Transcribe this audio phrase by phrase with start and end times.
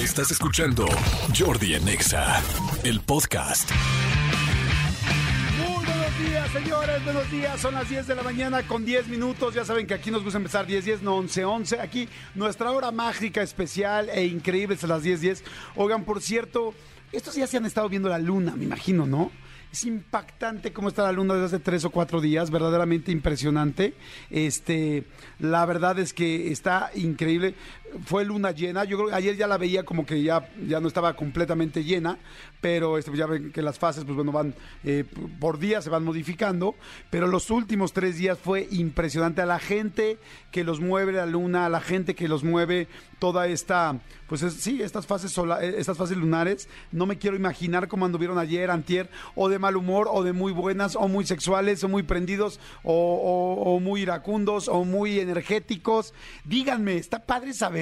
[0.00, 0.86] Estás escuchando
[1.38, 2.42] Jordi Anexa,
[2.84, 3.70] el podcast.
[5.58, 7.60] Muy buenos días, señores, buenos días.
[7.60, 9.52] Son las 10 de la mañana con 10 minutos.
[9.52, 11.80] Ya saben que aquí nos gusta empezar 10, 10, no 11, 11.
[11.80, 15.44] Aquí nuestra hora mágica, especial e increíble es a las 10, 10.
[15.76, 16.72] Oigan, por cierto,
[17.12, 19.30] estos días se han estado viendo la luna, me imagino, ¿no?
[19.72, 23.94] Es impactante cómo está la luna desde hace tres o cuatro días, verdaderamente impresionante.
[24.28, 25.04] Este,
[25.38, 27.54] la verdad es que está increíble.
[28.04, 28.84] Fue luna llena.
[28.84, 32.18] Yo creo que ayer ya la veía como que ya, ya no estaba completamente llena,
[32.60, 34.54] pero este, pues ya ven que las fases, pues bueno, van
[34.84, 35.04] eh,
[35.38, 36.74] por día, se van modificando.
[37.10, 39.42] Pero los últimos tres días fue impresionante.
[39.42, 40.18] A la gente
[40.50, 44.54] que los mueve la luna, a la gente que los mueve toda esta, pues es-
[44.54, 48.70] sí, estas fases sola- eh, estas fases lunares, no me quiero imaginar cómo anduvieron ayer,
[48.70, 52.60] antier, o de mal humor, o de muy buenas, o muy sexuales, o muy prendidos,
[52.82, 56.14] o, o- o muy iracundos, o muy energéticos.
[56.44, 57.79] Díganme, está padre saber,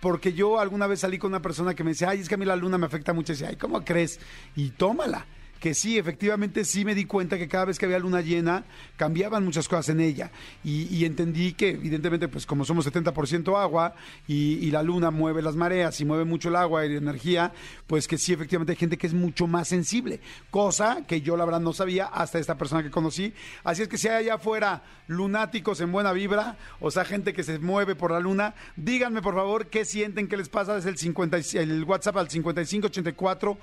[0.00, 2.38] porque yo alguna vez salí con una persona que me decía, ay, es que a
[2.38, 4.20] mí la luna me afecta mucho, y decía, ay, ¿cómo crees?
[4.56, 5.26] Y tómala
[5.62, 8.64] que sí, efectivamente sí me di cuenta que cada vez que había luna llena
[8.96, 10.32] cambiaban muchas cosas en ella.
[10.64, 13.94] Y, entendí que evidentemente pues como somos 70% agua
[14.26, 17.52] y, la luna mueve las mareas y mueve mucho el agua y la energía,
[17.86, 20.18] pues que sí efectivamente hay gente que es mucho más sensible,
[20.50, 23.98] cosa que yo la verdad no sabía hasta esta persona que conocí, así es que
[23.98, 28.10] si hay allá afuera lunáticos en buena vibra, o sea gente que se mueve por
[28.10, 31.84] la luna, díganme por favor qué sienten, qué les pasa, es el, 50, y- el
[31.84, 33.58] WhatsApp al 5584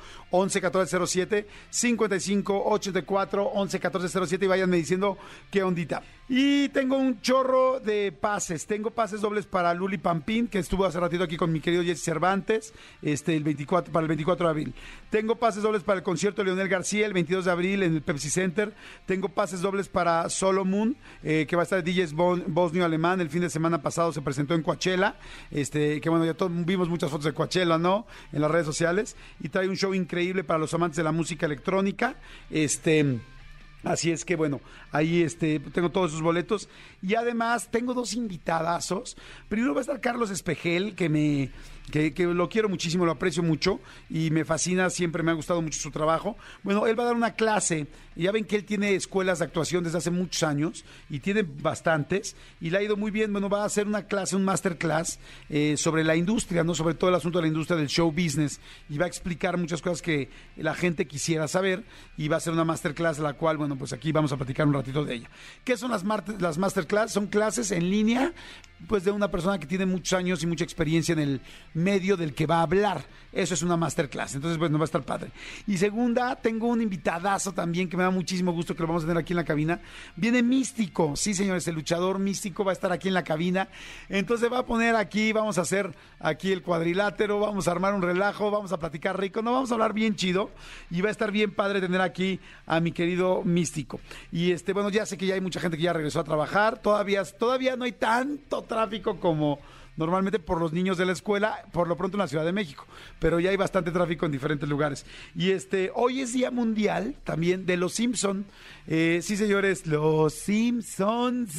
[1.97, 5.17] 111407 5584 111407 y váyanme diciendo
[5.51, 6.03] qué ondita.
[6.31, 8.67] Y tengo un chorro de pases.
[8.67, 12.03] Tengo pases dobles para Luli Pampín, que estuvo hace ratito aquí con mi querido Jesse
[12.03, 14.73] Cervantes, este, el 24, para el 24 de abril.
[15.09, 18.03] Tengo pases dobles para el concierto de Leonel García el 22 de abril en el
[18.03, 18.75] Pepsi Center.
[19.07, 23.19] Tengo pases dobles para Solomon, eh, que va a estar DJs Bon- Bosnio Alemán.
[23.21, 25.15] El fin de semana pasado se presentó en Coachella.
[25.49, 28.05] Este, que bueno, ya todos vimos muchas fotos de Coachella, ¿no?
[28.31, 29.15] En las redes sociales.
[29.41, 32.17] Y trae un show increíble para los amantes de la música electrónica.
[32.51, 33.17] Este.
[33.83, 34.59] Así es que bueno,
[34.91, 36.67] ahí este, tengo todos esos boletos
[37.01, 39.15] y además tengo dos invitadazos.
[39.47, 41.49] Primero va a estar Carlos Espejel, que me
[41.89, 43.79] que, lo quiero muchísimo, lo aprecio mucho
[44.09, 46.37] y me fascina, siempre me ha gustado mucho su trabajo.
[46.63, 49.83] Bueno, él va a dar una clase, ya ven que él tiene escuelas de actuación
[49.83, 53.31] desde hace muchos años y tiene bastantes y le ha ido muy bien.
[53.31, 55.19] Bueno, va a hacer una clase, un masterclass
[55.49, 58.59] eh, sobre la industria, no sobre todo el asunto de la industria del show business
[58.89, 61.83] y va a explicar muchas cosas que la gente quisiera saber
[62.17, 64.73] y va a ser una masterclass la cual, bueno, pues aquí vamos a platicar un
[64.73, 65.29] ratito de ella.
[65.63, 66.03] ¿Qué son las,
[66.39, 67.11] las masterclass?
[67.11, 68.33] Son clases en línea,
[68.87, 71.41] pues de una persona que tiene muchos años y mucha experiencia en el
[71.73, 73.03] medio del que va a hablar.
[73.31, 74.35] Eso es una masterclass.
[74.35, 75.31] Entonces, bueno, va a estar padre.
[75.67, 79.07] Y segunda, tengo un invitadazo también que me da muchísimo gusto que lo vamos a
[79.07, 79.79] tener aquí en la cabina.
[80.15, 81.15] Viene Místico.
[81.15, 83.67] Sí, señores, el luchador místico va a estar aquí en la cabina.
[84.07, 88.01] Entonces va a poner aquí, vamos a hacer aquí el cuadrilátero, vamos a armar un
[88.01, 90.49] relajo, vamos a platicar rico, no vamos a hablar bien chido
[90.89, 93.99] y va a estar bien padre tener aquí a mi querido místico.
[94.31, 96.79] Y este, bueno, ya sé que ya hay mucha gente que ya regresó a trabajar,
[96.79, 99.59] todavía, todavía no hay tanto tráfico como
[99.97, 102.87] normalmente por los niños de la escuela, por lo pronto en la Ciudad de México,
[103.19, 105.05] pero ya hay bastante tráfico en diferentes lugares.
[105.35, 108.45] Y este, hoy es Día Mundial también de los Simpson.
[108.87, 111.53] Eh, sí, señores, los Simpsons.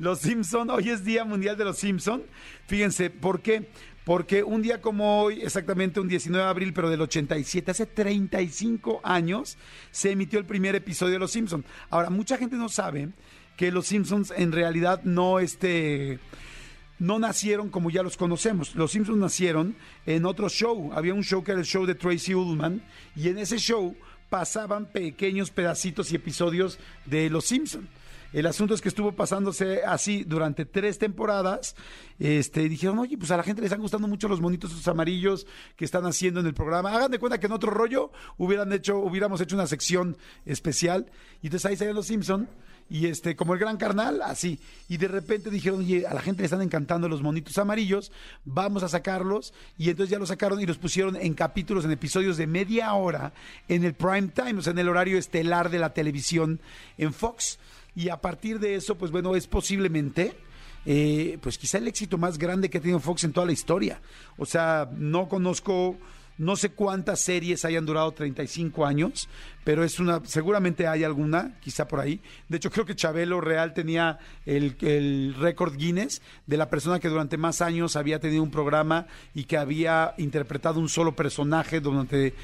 [0.00, 2.22] Los Simpson, hoy es Día Mundial de los Simpson.
[2.66, 3.68] Fíjense, ¿por qué?
[4.04, 9.00] Porque un día como hoy, exactamente un 19 de abril, pero del 87, hace 35
[9.04, 9.58] años,
[9.90, 11.64] se emitió el primer episodio de Los Simpson.
[11.90, 13.10] Ahora, mucha gente no sabe
[13.58, 16.20] que Los Simpsons en realidad no este
[17.00, 18.74] no nacieron como ya los conocemos.
[18.74, 19.76] Los Simpsons nacieron
[20.06, 20.90] en otro show.
[20.94, 22.82] Había un show que era el show de Tracy Ullman
[23.14, 23.96] y en ese show
[24.30, 27.88] pasaban pequeños pedacitos y episodios de Los Simpsons.
[28.32, 31.74] El asunto es que estuvo pasándose así durante tres temporadas.
[32.18, 35.46] Este, dijeron, oye, pues a la gente les están gustando mucho los monitos amarillos
[35.76, 36.92] que están haciendo en el programa.
[36.94, 41.10] Hagan de cuenta que en otro rollo hubieran hecho, hubiéramos hecho una sección especial.
[41.42, 42.48] Y entonces ahí salían los Simpson
[42.90, 44.58] y este, como el gran carnal, así.
[44.88, 48.10] Y de repente dijeron, oye, a la gente le están encantando los monitos amarillos,
[48.44, 49.52] vamos a sacarlos.
[49.76, 53.32] Y entonces ya los sacaron y los pusieron en capítulos, en episodios de media hora
[53.68, 56.60] en el prime time, o sea, en el horario estelar de la televisión
[56.96, 57.58] en Fox.
[57.94, 60.34] Y a partir de eso, pues bueno, es posiblemente
[60.86, 64.00] eh, pues quizá el éxito más grande que ha tenido Fox en toda la historia.
[64.38, 65.98] O sea, no conozco,
[66.38, 69.28] no sé cuántas series hayan durado 35 años,
[69.64, 72.20] pero es una, seguramente hay alguna, quizá por ahí.
[72.48, 77.08] De hecho, creo que Chabelo Real tenía el, el récord Guinness de la persona que
[77.08, 82.34] durante más años había tenido un programa y que había interpretado un solo personaje durante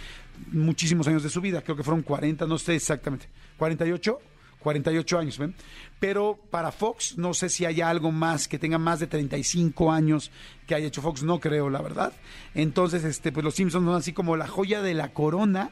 [0.53, 1.63] muchísimos años de su vida.
[1.63, 3.29] Creo que fueron 40, no sé exactamente.
[3.59, 4.19] ¿48?
[4.65, 5.55] 48 años, ¿ven?
[6.01, 10.33] Pero para Fox, no sé si haya algo más que tenga más de 35 años
[10.67, 12.13] que haya hecho Fox, no creo, la verdad.
[12.55, 15.71] Entonces, este, pues los Simpsons son así como la joya de la corona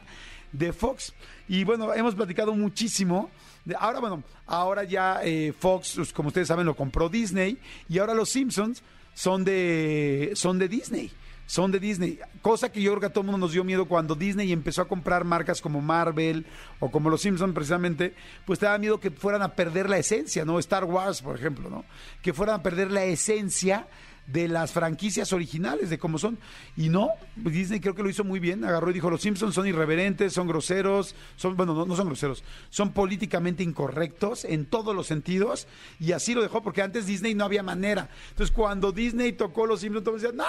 [0.53, 1.13] de Fox.
[1.49, 3.29] Y bueno, hemos platicado muchísimo.
[3.77, 7.57] Ahora, bueno, ahora ya eh, Fox, pues, como ustedes saben, lo compró Disney.
[7.89, 11.11] Y ahora los Simpsons son de, son de Disney.
[11.53, 12.17] Son de Disney.
[12.41, 14.81] Cosa que yo creo que a todo el mundo nos dio miedo cuando Disney empezó
[14.81, 16.47] a comprar marcas como Marvel
[16.79, 20.45] o como los Simpsons precisamente, pues te daba miedo que fueran a perder la esencia,
[20.45, 20.57] ¿no?
[20.57, 21.85] Star Wars, por ejemplo, ¿no?
[22.23, 23.85] Que fueran a perder la esencia
[24.27, 26.37] de las franquicias originales, de cómo son.
[26.77, 28.63] Y no, Disney creo que lo hizo muy bien.
[28.63, 32.93] Agarró y dijo, los Simpsons son irreverentes, son groseros, son, bueno, no, son groseros, son
[32.93, 35.67] políticamente incorrectos en todos los sentidos.
[35.99, 38.09] Y así lo dejó, porque antes Disney no había manera.
[38.29, 40.45] Entonces, cuando Disney tocó los Simpsons, todos decían, no,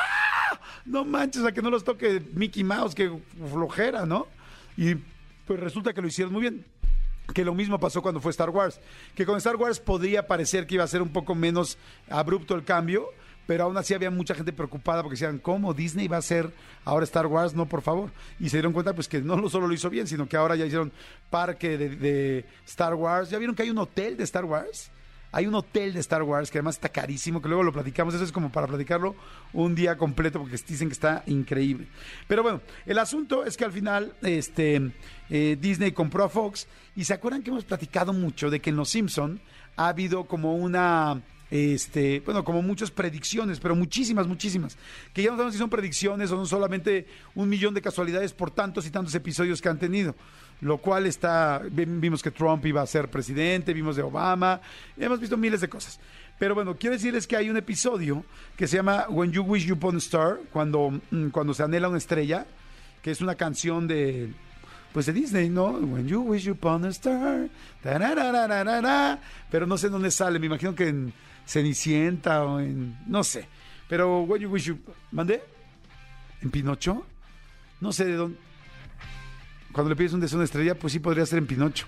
[0.84, 3.10] no manches, a que no los toque Mickey Mouse, que
[3.50, 4.26] flojera, ¿no?
[4.76, 4.94] Y
[5.46, 6.64] pues resulta que lo hicieron muy bien
[7.32, 8.80] que lo mismo pasó cuando fue Star Wars,
[9.14, 11.78] que con Star Wars podría parecer que iba a ser un poco menos
[12.10, 13.08] abrupto el cambio,
[13.46, 16.52] pero aún así había mucha gente preocupada porque decían, ¿cómo Disney va a ser
[16.84, 17.54] ahora Star Wars?
[17.54, 18.10] No, por favor.
[18.40, 20.66] Y se dieron cuenta pues que no solo lo hizo bien, sino que ahora ya
[20.66, 20.92] hicieron
[21.30, 23.30] parque de, de Star Wars.
[23.30, 24.90] ¿Ya vieron que hay un hotel de Star Wars?
[25.34, 28.14] Hay un hotel de Star Wars que además está carísimo, que luego lo platicamos.
[28.14, 29.16] Eso es como para platicarlo
[29.52, 31.88] un día completo porque dicen que está increíble.
[32.28, 34.92] Pero bueno, el asunto es que al final este,
[35.30, 38.76] eh, Disney compró a Fox y se acuerdan que hemos platicado mucho de que en
[38.76, 39.40] Los Simpson
[39.74, 41.20] ha habido como una
[41.50, 44.76] este, bueno, como muchas predicciones, pero muchísimas, muchísimas,
[45.12, 48.50] que ya no sabemos si son predicciones o son solamente un millón de casualidades por
[48.50, 50.14] tantos y tantos episodios que han tenido,
[50.60, 54.60] lo cual está, vi- vimos que Trump iba a ser presidente, vimos de Obama,
[54.96, 56.00] hemos visto miles de cosas.
[56.38, 58.24] Pero bueno, quiero decirles que hay un episodio
[58.56, 61.98] que se llama When You Wish Upon a Star, cuando, mm, cuando se anhela una
[61.98, 62.46] estrella,
[63.02, 64.32] que es una canción de,
[64.92, 65.66] pues de Disney, ¿no?
[65.72, 67.48] When you wish upon a star,
[69.50, 71.12] pero no sé dónde sale, me imagino que en
[71.46, 73.46] Cenicienta o en, no sé,
[73.88, 74.78] pero When you wish you,
[75.12, 75.42] ¿mandé?
[76.42, 77.06] ¿En Pinocho?
[77.80, 78.38] No sé de dónde,
[79.72, 81.86] cuando le pides un deseo de estrella, pues sí podría ser en Pinocho.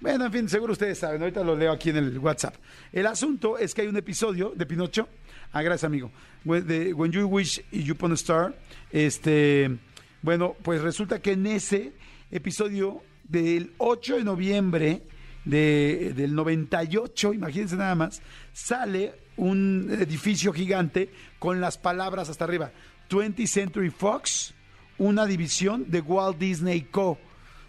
[0.00, 2.56] Bueno, en fin, seguro ustedes saben, ahorita lo leo aquí en el WhatsApp.
[2.92, 5.08] El asunto es que hay un episodio de Pinocho,
[5.52, 6.10] ah, gracias amigo,
[6.44, 8.54] de When You Wish You Upon a Star,
[8.92, 9.76] este,
[10.20, 11.92] bueno, pues resulta que en ese
[12.30, 15.02] episodio del 8 de noviembre
[15.46, 18.20] de- del 98, imagínense nada más,
[18.54, 22.72] sale un edificio gigante con las palabras hasta arriba,
[23.10, 24.54] 20th Century Fox,
[24.96, 27.18] una división de Walt Disney Co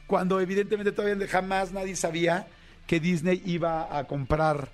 [0.07, 2.47] cuando evidentemente todavía jamás nadie sabía
[2.87, 4.69] que Disney iba a comprar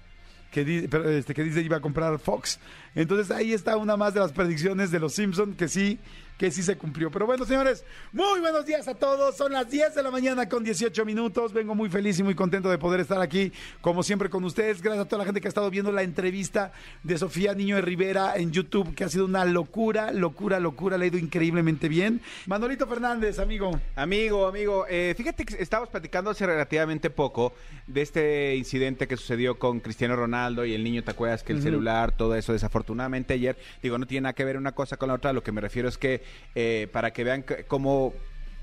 [0.52, 2.60] que, este, que Disney iba a comprar Fox.
[2.94, 5.98] Entonces ahí está una más de las predicciones de los Simpsons que sí
[6.42, 7.12] que sí se cumplió.
[7.12, 9.38] Pero bueno, señores, muy buenos días a todos.
[9.38, 11.54] Son las 10 de la mañana con 18 minutos.
[11.54, 14.82] Vengo muy feliz y muy contento de poder estar aquí, como siempre, con ustedes.
[14.82, 16.72] Gracias a toda la gente que ha estado viendo la entrevista
[17.04, 20.98] de Sofía Niño de Rivera en YouTube, que ha sido una locura, locura, locura.
[20.98, 22.22] Le ha ido increíblemente bien.
[22.48, 23.80] Manolito Fernández, amigo.
[23.96, 27.54] Amigo, amigo, eh, fíjate que estábamos platicando hace relativamente poco
[27.86, 31.44] de este incidente que sucedió con Cristiano Ronaldo y el niño, ¿te acuerdas?
[31.44, 34.98] Que el celular, todo eso, desafortunadamente ayer, digo, no tiene nada que ver una cosa
[34.98, 38.14] con la otra, lo que me refiero es que eh, para que vean cómo,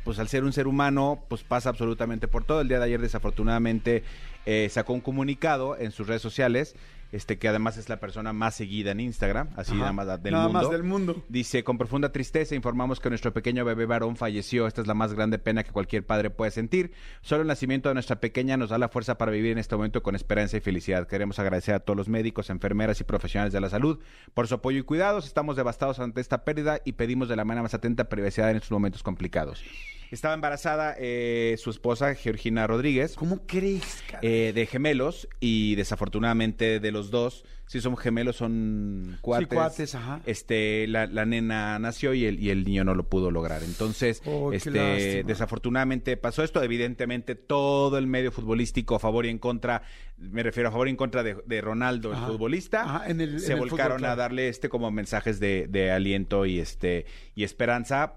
[0.05, 2.61] pues al ser un ser humano, pues pasa absolutamente por todo.
[2.61, 4.03] El día de ayer, desafortunadamente,
[4.47, 6.75] eh, sacó un comunicado en sus redes sociales,
[7.13, 9.81] este que además es la persona más seguida en Instagram, así Ajá.
[9.81, 10.61] nada más del Nada mundo.
[10.63, 11.25] más del mundo.
[11.29, 14.67] Dice, con profunda tristeza informamos que nuestro pequeño bebé varón falleció.
[14.67, 16.93] Esta es la más grande pena que cualquier padre puede sentir.
[17.23, 20.03] Solo el nacimiento de nuestra pequeña nos da la fuerza para vivir en este momento
[20.03, 21.07] con esperanza y felicidad.
[21.07, 23.99] Queremos agradecer a todos los médicos, enfermeras y profesionales de la salud
[24.35, 25.27] por su apoyo y cuidados.
[25.27, 28.71] Estamos devastados ante esta pérdida y pedimos de la manera más atenta privacidad en estos
[28.71, 29.65] momentos complicados.
[30.11, 36.91] Estaba embarazada eh, su esposa, Georgina Rodríguez ¿Cómo crees, eh, de gemelos y desafortunadamente de
[36.93, 39.49] los dos, si son gemelos son cuates.
[39.49, 40.21] cuates, ajá.
[40.25, 43.63] Este, la, la nena nació y el, y el niño no lo pudo lograr.
[43.63, 46.63] Entonces, Oh, este, desafortunadamente pasó esto.
[46.63, 49.83] Evidentemente, todo el medio futbolístico a favor y en contra,
[50.17, 52.25] me refiero a favor y en contra de, de Ronaldo, Ajá.
[52.25, 54.13] el futbolista, Ajá, en el- se en el volcaron fútbol, claro.
[54.15, 58.15] a darle este como mensajes de, de aliento y este y esperanza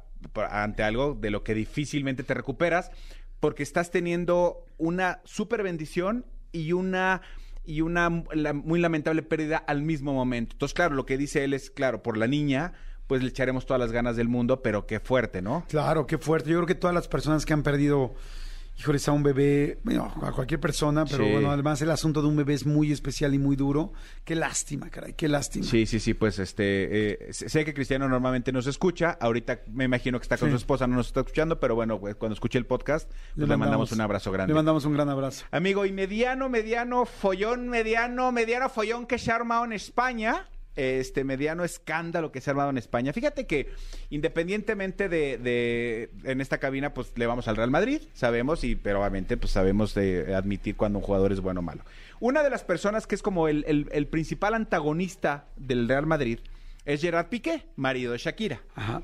[0.50, 2.92] ante algo de lo que difícilmente te recuperas
[3.40, 7.22] porque estás teniendo una super bendición y una
[7.64, 10.56] y una muy lamentable pérdida al mismo momento.
[10.56, 12.74] Entonces, claro, lo que dice él es, claro, por la niña,
[13.06, 15.66] pues le echaremos todas las ganas del mundo, pero qué fuerte, ¿no?
[15.70, 16.50] Claro, qué fuerte.
[16.50, 18.16] Yo creo que todas las personas que han perdido
[18.78, 21.32] híjole, a un bebé, bueno, a cualquier persona, pero Sí.
[21.32, 23.94] bueno, además el asunto de un bebé es muy especial y muy duro.
[24.26, 25.66] Qué lástima, caray, qué lástima.
[25.66, 30.20] Sí, sí, sí, pues este, eh, sé que Cristiano normalmente nos escucha, ahorita me imagino
[30.20, 30.54] que está con Sí.
[30.54, 33.58] su esposa, no nos está escuchando, pero bueno, pues, cuando escuche el podcast, pues le,
[33.58, 34.52] mandamos, un abrazo grande.
[34.52, 35.46] Le mandamos un gran abrazo.
[35.52, 40.48] Amigo, y mediano, mediano, follón, mediano, mediano follón que se ha armado en España.
[40.76, 43.12] Este mediano escándalo que se ha armado en España.
[43.14, 43.70] Fíjate que
[44.10, 49.36] independientemente de, en esta cabina, pues le vamos al Real Madrid, sabemos, y pero obviamente
[49.38, 51.84] pues sabemos de admitir cuando un jugador es bueno o malo.
[52.20, 56.40] Una de las personas que es como el- el principal antagonista del Real Madrid
[56.86, 58.62] es Gerard Piqué, marido de Shakira.
[58.76, 59.02] Ajá.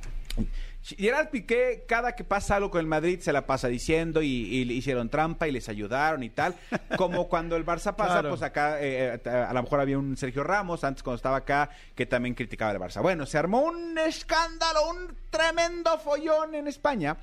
[0.98, 4.65] Gerard Piqué, cada que pasa algo con el Madrid, se la pasa diciendo y, y
[4.65, 6.56] le hicieron trampa y les ayudaron y tal.
[6.98, 8.29] Como cuando el Barça pasa, Claro.
[8.29, 11.70] pues acá eh, eh, a lo mejor había un Sergio Ramos, antes cuando estaba acá,
[11.96, 13.01] que también criticaba al Barça.
[13.01, 17.17] Bueno, se armó un escándalo, un tremendo follón en España,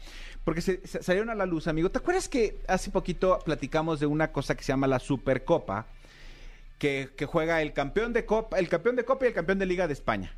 [0.44, 1.90] porque se, se- salieron a la luz, amigo.
[1.90, 5.86] ¿Te acuerdas que hace poquito platicamos de una cosa que se llama la Supercopa?
[6.76, 9.64] que, que juega el campeón de Copa, el campeón de Copa y el campeón de
[9.64, 10.34] Liga de España.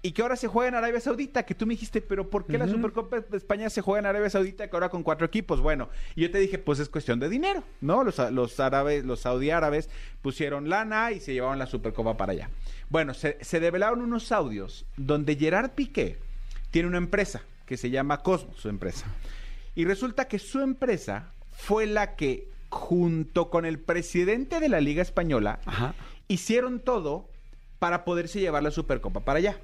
[0.00, 2.56] Y que ahora se juega en Arabia Saudita, que tú me dijiste, pero ¿por qué
[2.56, 2.68] la.
[2.68, 5.60] Supercopa de España se juega en Arabia Saudita que ahora con cuatro equipos?
[5.60, 8.04] Bueno, y yo te dije, pues es cuestión de dinero, ¿no?
[8.04, 9.90] Los, los árabes, los saudí árabes
[10.22, 12.50] pusieron lana y se llevaron la Supercopa para allá.
[12.90, 16.18] Bueno, se, se develaron unos audios donde Gerard Piqué
[16.70, 19.06] tiene una empresa que se llama Cosmos, su empresa.
[19.74, 25.02] Y resulta que su empresa fue la que, junto con el presidente de la Liga
[25.02, 25.94] Española, Ajá.
[26.28, 27.28] hicieron todo
[27.78, 29.58] para poderse llevar la Supercopa para allá.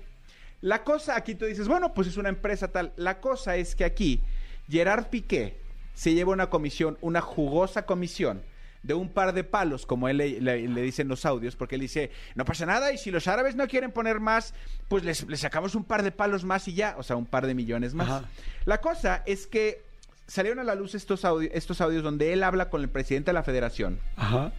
[0.65, 2.95] La cosa, aquí tú dices, bueno, pues es una empresa tal.
[2.97, 4.23] La cosa es que aquí
[4.69, 5.59] Gerard Piqué
[5.93, 8.43] se lleva una comisión, una jugosa comisión
[8.83, 11.75] de un par de palos, como él le, le- le dice en los audios, porque
[11.75, 14.55] él dice, no pasa nada, y si los árabes no quieren poner más,
[14.89, 17.47] pues les, les sacamos un par de palos más y ya, o sea, un par
[17.47, 18.09] de millones más.
[18.09, 18.29] Ajá.
[18.65, 19.83] La cosa es que
[20.27, 23.35] salieron a la luz estos, audio- estos audios donde él habla con el presidente de
[23.35, 24.53] la federación, Ajá.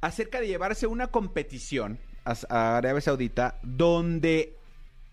[0.00, 4.54] acerca de llevarse una competición a, a Arabia Saudita donde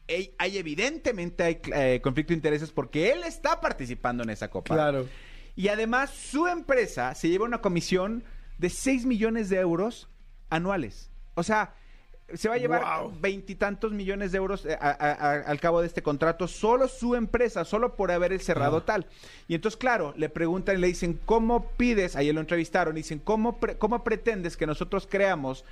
[0.08, 4.76] hay, evidentemente hay, eh, conflicto de intereses porque él está participando en esa copa.
[4.76, 5.08] Claro.
[5.56, 8.24] Y además su empresa se lleva una comisión
[8.58, 10.08] de 6 millones de euros
[10.50, 11.10] anuales.
[11.36, 11.74] O sea,
[12.34, 13.20] se va a llevar Wow.
[13.20, 17.16] veintitantos millones de euros eh, a- a- a- al cabo de este contrato, solo su
[17.16, 18.86] empresa, solo por haber cerrado Ah.
[18.86, 19.06] tal.
[19.48, 22.16] Y entonces, claro, le preguntan y le dicen, ¿cómo pides?
[22.16, 25.66] Ahí lo entrevistaron, y dicen, ¿cómo, pre- ¿cómo pretendes que nosotros creamos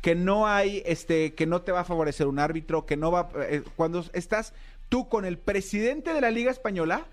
[0.00, 3.30] que no hay, este, que no te va a favorecer un árbitro, que no va,
[3.48, 4.54] eh, cuando estás
[4.88, 7.06] tú con el presidente de la Liga Española,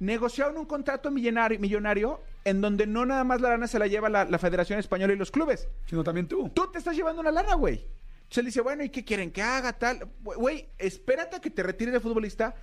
[0.00, 4.08] negociaron un contrato millonario, millonario en donde no nada más la lana se la lleva
[4.08, 5.68] la, la Federación Española y los clubes.
[5.86, 6.50] Sino también tú.
[6.50, 7.86] Tú te estás llevando una lana, güey.
[8.24, 10.08] Entonces él dice, bueno, ¿y qué quieren que haga tal?
[10.22, 12.54] Güey, espérate a que te retires de futbolista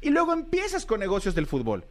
[0.00, 1.84] y luego empiezas con negocios del fútbol.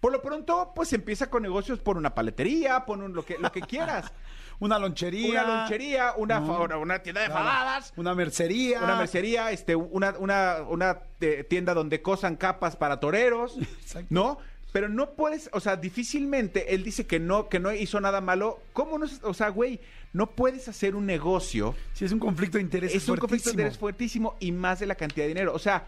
[0.00, 3.52] Por lo pronto, pues empieza con negocios por una paletería, por un, lo, que, lo
[3.52, 4.12] que quieras.
[4.60, 5.42] Una lonchería.
[5.42, 6.68] una lonchería, una, No.
[6.68, 7.44] fa- una, tienda de Claro.
[7.44, 7.92] faladas.
[7.96, 8.82] Una mercería.
[8.84, 14.06] Una mercería, este, una, una, una eh, tienda donde cosan capas para toreros, Exacto.
[14.10, 14.38] ¿no?
[14.72, 18.60] Pero no puedes, o sea, difícilmente él dice que no, que no hizo nada malo.
[18.72, 19.06] ¿Cómo no?
[19.22, 19.80] O sea, güey,
[20.12, 21.74] no puedes hacer un negocio.
[21.92, 22.94] Sí, es un conflicto de interés.
[22.94, 25.54] Es un conflicto de interés fuertísimo y más de la cantidad de dinero.
[25.54, 25.86] O sea,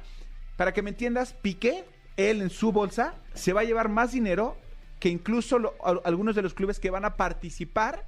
[0.56, 1.84] para que me entiendas, Piqué,
[2.16, 4.56] él en su bolsa, se va a llevar más dinero
[4.98, 8.04] que incluso lo- a- algunos de los clubes que van a participar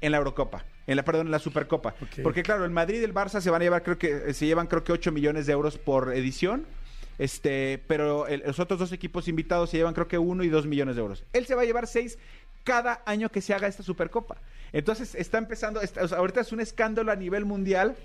[0.00, 0.64] en la Eurocopa.
[0.86, 1.94] En la, perdón, en la Supercopa.
[2.22, 4.66] Porque claro, el Madrid y el Barça se van a llevar, creo que, se llevan
[4.66, 6.66] creo que 8 millones de euros por edición.
[7.18, 10.66] Este, pero el- los otros dos equipos invitados se llevan creo que 1 y 2
[10.66, 11.24] millones de euros.
[11.32, 12.16] Él se va a llevar 6
[12.64, 14.36] cada año que se haga esta Supercopa.
[14.72, 17.96] Entonces está empezando, está- o sea, ahorita es un escándalo a nivel mundial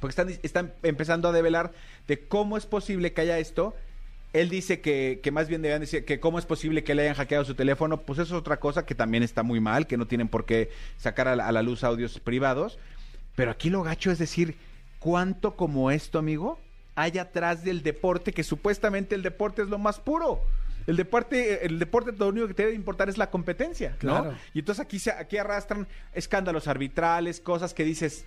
[0.00, 1.72] porque están, están empezando a develar
[2.06, 3.74] de cómo es posible que haya esto.
[4.40, 7.14] Él dice que, que más bien deben decir que cómo es posible que le hayan
[7.14, 8.02] hackeado su teléfono.
[8.02, 10.70] Pues eso es otra cosa que también está muy mal, que no tienen por qué
[10.96, 12.78] sacar a la, a la luz audios privados.
[13.34, 14.56] Pero aquí lo gacho es decir,
[14.98, 16.58] ¿cuánto como esto, amigo,
[16.94, 18.32] hay atrás del deporte?
[18.32, 20.42] Que supuestamente el deporte es lo más puro.
[20.86, 24.22] El deporte, el deporte lo único que te debe importar es la competencia, ¿no?
[24.22, 24.34] Claro.
[24.54, 28.24] Y entonces aquí, se, aquí arrastran escándalos arbitrales, cosas que dices,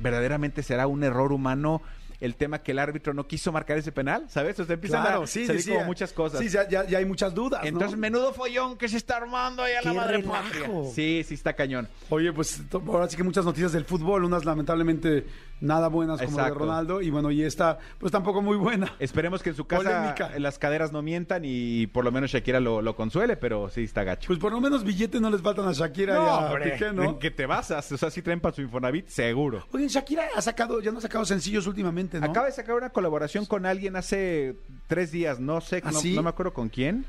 [0.00, 1.82] verdaderamente será un error humano
[2.20, 4.58] el tema que el árbitro no quiso marcar ese penal, ¿sabes?
[4.60, 5.86] O sea, empiezan Claro, a sí, salir sí, como sí.
[5.86, 6.40] muchas cosas.
[6.40, 7.62] Sí, ya, ya- ya hay muchas dudas.
[7.62, 7.68] ¿no?
[7.68, 10.70] Entonces, menudo follón que se está armando ahí a la ¡Qué madre patria.
[10.94, 11.88] Sí, sí está cañón.
[12.10, 15.26] Oye, pues ahora sí que muchas noticias del fútbol, unas lamentablemente
[15.60, 16.50] nada buenas como la de.
[16.54, 18.92] Ronaldo, y bueno, y esta, pues tampoco muy buena.
[18.98, 19.82] Esperemos que en su casa
[20.16, 20.38] Polémica.
[20.38, 24.04] las caderas no mientan y por lo menos Shakira lo, lo consuele, pero sí está
[24.04, 24.26] gacho.
[24.28, 27.02] Pues por lo menos billetes no les faltan a Shakira y a Piqué, ¿no?
[27.04, 27.90] ¿en que te basas?
[27.92, 29.66] O sea, si traen para su Infonavit, seguro.
[29.72, 32.26] Oye, Shakira ha sacado, ya no ha sacado sencillos últimamente, ¿no?
[32.26, 36.14] Acaba de sacar una colaboración con alguien hace tres días, no sé, ¿Ah, no, sí?
[36.14, 37.04] no me acuerdo con quién.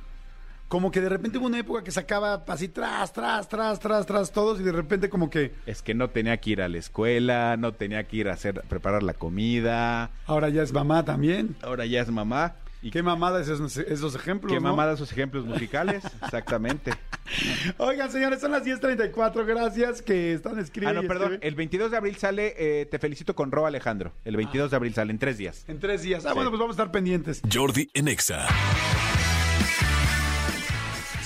[0.68, 4.32] Como que de repente hubo una época que sacaba así tras, tras, tras, tras, tras
[4.32, 7.56] todos y de repente como que Es que no tenía que ir a la escuela,
[7.58, 10.12] no tenía que ir a hacer, preparar la comida.
[10.26, 11.56] ahora ya es mamá también.
[11.62, 12.56] Ahora ya es mamá.
[12.80, 14.54] ¿Y Qué mamada esos, esos ejemplos.
[14.54, 14.70] qué ¿no?
[14.70, 16.04] mamada sus ejemplos musicales?
[16.24, 16.92] Exactamente.
[17.78, 19.46] Oigan, señores, son las 10.34.
[19.46, 21.02] Gracias que están Ah, escribiendo.
[21.02, 21.40] no, perdón.
[21.42, 24.14] El 22 de abril sale eh, Te felicito con Ro Alejandro.
[24.26, 25.66] El 22 de abril sale en tres días.
[25.68, 26.26] En tres días.
[26.26, 26.36] Ah, Sí.
[26.36, 27.42] bueno, pues vamos a estar pendientes.
[27.52, 28.46] Jordi en Exa.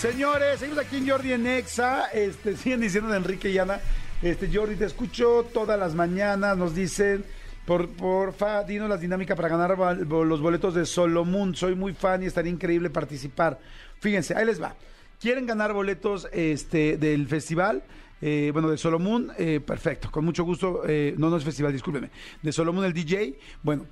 [0.01, 2.07] Señores, seguimos aquí en Jordi en Exa.
[2.07, 3.79] Este, siguen diciendo de Enrique y Ana.
[4.23, 6.57] Este, Jordi, te escucho todas las mañanas.
[6.57, 7.23] Nos dicen,
[7.67, 11.53] por, porfa, dinos las dinámicas para ganar los boletos de Solomon.
[11.55, 13.59] Soy muy fan y estaría increíble participar.
[13.99, 14.73] Fíjense, ahí les va.
[15.19, 17.83] ¿Quieren ganar boletos este, del festival?
[18.23, 20.81] Eh, bueno, de Solomon, eh, perfecto, con mucho gusto.
[20.87, 22.09] eh, no, no es festival, discúlpeme.
[22.41, 23.37] De Solomon, el DJ.
[23.61, 23.85] Bueno,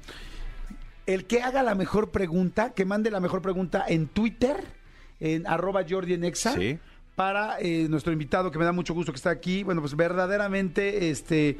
[1.05, 4.78] el que haga la mejor pregunta, que mande la mejor pregunta en Twitter,
[5.19, 6.79] en arroba Jordi en Exa, Sí.
[7.15, 9.63] para eh, nuestro invitado, que me da mucho gusto que está aquí.
[9.63, 11.57] Bueno, pues verdaderamente, este,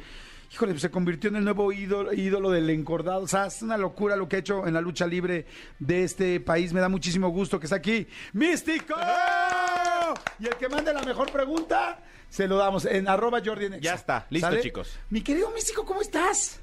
[0.52, 3.22] híjole, pues se convirtió en el nuevo ídolo, ídolo del encordado.
[3.22, 5.46] O sea, es una locura lo que ha hecho en la lucha libre
[5.78, 6.72] de este país.
[6.72, 8.06] Me da muchísimo gusto que está aquí.
[8.32, 8.94] ¡Místico!
[10.38, 13.82] Y el que mande la mejor pregunta, se lo damos en arroba Jordi en Exa.
[13.84, 14.26] Ya está.
[14.30, 14.98] Listo, chicos.
[15.10, 16.60] Mi querido Místico, ¿cómo estás?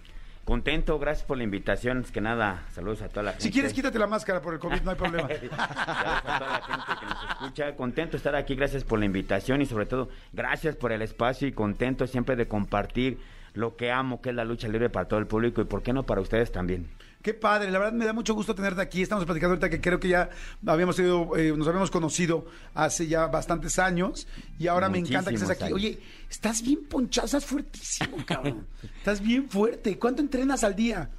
[0.48, 2.04] Contento, gracias por la invitación.
[2.06, 3.44] Es que nada, saludos a toda la gente.
[3.44, 5.28] Si quieres, quítate la máscara por el COVID, no hay problema.
[5.28, 7.76] Saludos a toda la gente que nos escucha.
[7.76, 11.50] Contento de estar aquí, gracias por la invitación y sobre todo, gracias por el espacio
[11.50, 13.18] y contento siempre de compartir
[13.56, 15.92] lo que amo, que es la lucha libre para todo el público y por qué
[15.92, 16.88] no para ustedes también.
[17.28, 19.02] Qué padre, la verdad me da mucho gusto tenerte aquí.
[19.02, 20.30] Estamos platicando ahorita que creo que ya
[20.66, 25.36] habíamos sido, eh, nos habíamos conocido hace ya bastantes años y ahora me encanta que
[25.36, 25.74] estés aquí.
[25.74, 28.66] Oye, estás bien ponchado, estás fuertísimo, cabrón.
[29.00, 30.00] estás bien fuerte.
[30.00, 31.10] ¿Cuánto entrenas al día?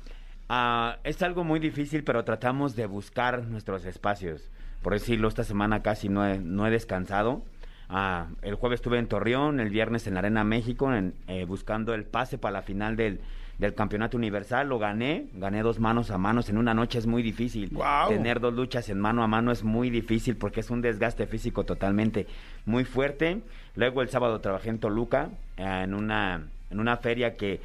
[0.49, 4.41] Ah, es algo muy difícil, pero tratamos de buscar nuestros espacios.
[4.81, 7.45] Por decirlo, esta semana casi no he, no he descansado.
[7.91, 11.93] Ah, el jueves estuve en Torreón, el viernes en la Arena México, en- eh, buscando
[11.93, 13.21] el pase para la final del,
[13.59, 14.69] del Campeonato Universal.
[14.69, 16.49] Lo gané, gané dos manos a manos.
[16.49, 17.77] En una noche es muy difícil.
[18.09, 21.65] Tener dos luchas en mano a mano es muy difícil porque es un desgaste físico
[21.65, 22.27] totalmente
[22.65, 23.43] muy fuerte.
[23.75, 27.61] Luego el sábado trabajé en Toluca, eh, en, una, en una feria que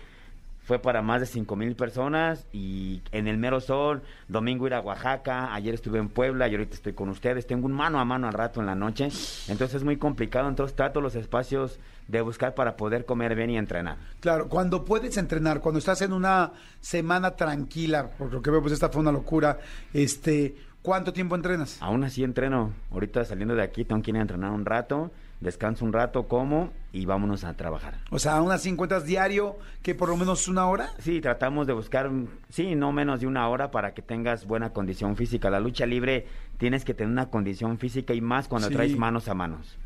[0.63, 4.79] fue para más de cinco mil personas y en el mero sol, domingo ir a
[4.79, 8.27] Oaxaca, ayer estuve en Puebla y ahorita estoy con ustedes, tengo un mano a mano
[8.27, 9.09] al rato en la noche,
[9.47, 13.57] entonces es muy complicado, entonces trato los espacios de buscar para poder comer bien y
[13.57, 13.97] entrenar.
[14.19, 18.73] Claro, cuando puedes entrenar, cuando estás en una semana tranquila, por lo que veo, pues
[18.73, 19.59] esta fue una locura,
[19.93, 21.77] este, ¿cuánto tiempo entrenas?
[21.81, 25.11] Aún así entreno, ahorita saliendo de aquí tengo que ir a entrenar un rato,
[25.43, 27.99] descanso un rato, como y vámonos a trabajar.
[28.11, 30.89] O sea, unas 50 diario, que por lo menos una hora.
[30.99, 32.09] Sí, tratamos de buscar,
[32.49, 35.49] sí, no menos de una hora para que tengas buena condición física.
[35.49, 36.25] La lucha libre
[36.57, 38.73] tienes que tener una condición física y más cuando Sí.
[38.75, 39.77] traes manos a manos.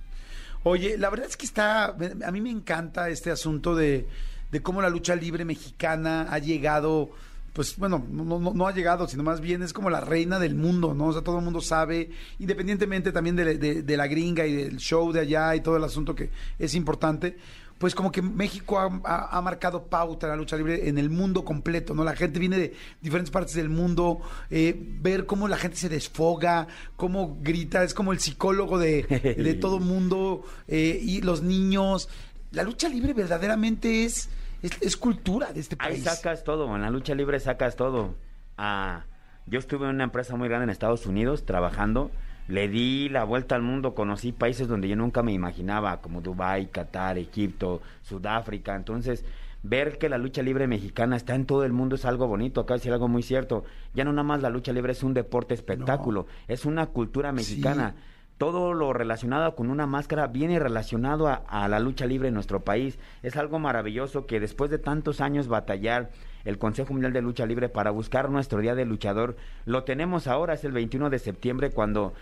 [0.63, 4.07] Oye, la verdad es que está, a mí me encanta este asunto de,
[4.51, 7.09] de cómo la lucha libre mexicana ha llegado,
[7.57, 10.53] pues bueno, no, no, no ha llegado, sino más bien es como la reina del
[10.55, 11.07] mundo, ¿no?
[11.07, 14.77] O sea, todo el mundo sabe, independientemente también de, de- de la gringa y del
[14.77, 17.35] show de allá y todo el asunto que es importante,
[17.79, 21.09] pues como que México ha, ha- ha marcado pauta en la lucha libre en el
[21.09, 22.03] mundo completo, ¿no?
[22.03, 24.19] La gente viene de diferentes partes del mundo,
[24.51, 29.03] eh, ver cómo la gente se desfoga, cómo grita, es como el psicólogo de,
[29.37, 32.07] de todo mundo eh, y los niños.
[32.51, 34.29] La lucha libre verdaderamente es,
[34.61, 36.03] es, es cultura de este Ahí país.
[36.03, 38.15] sacas todo, en la lucha libre sacas todo.
[38.57, 39.03] Ah,
[39.45, 42.11] yo estuve en una empresa muy grande en Estados Unidos trabajando,
[42.47, 46.67] le di la vuelta al mundo, conocí países donde yo nunca me imaginaba, como Dubái,
[46.67, 49.25] Qatar, Egipto, Sudáfrica, entonces
[49.63, 52.75] ver que la lucha libre mexicana está en todo el mundo es algo bonito, acá
[52.75, 53.65] es algo muy cierto.
[53.93, 57.95] Ya no nada más la lucha libre es un deporte espectáculo, es una cultura mexicana.
[57.95, 58.03] Sí.
[58.37, 62.99] Todo lo relacionado con una máscara viene relacionado a, la lucha libre en nuestro país.
[63.23, 66.11] Es algo maravilloso que después de tantos años batallar
[66.45, 70.53] el Consejo Mundial de Lucha Libre para buscar nuestro Día del Luchador, lo tenemos ahora,
[70.53, 72.13] es el 21 de septiembre cuando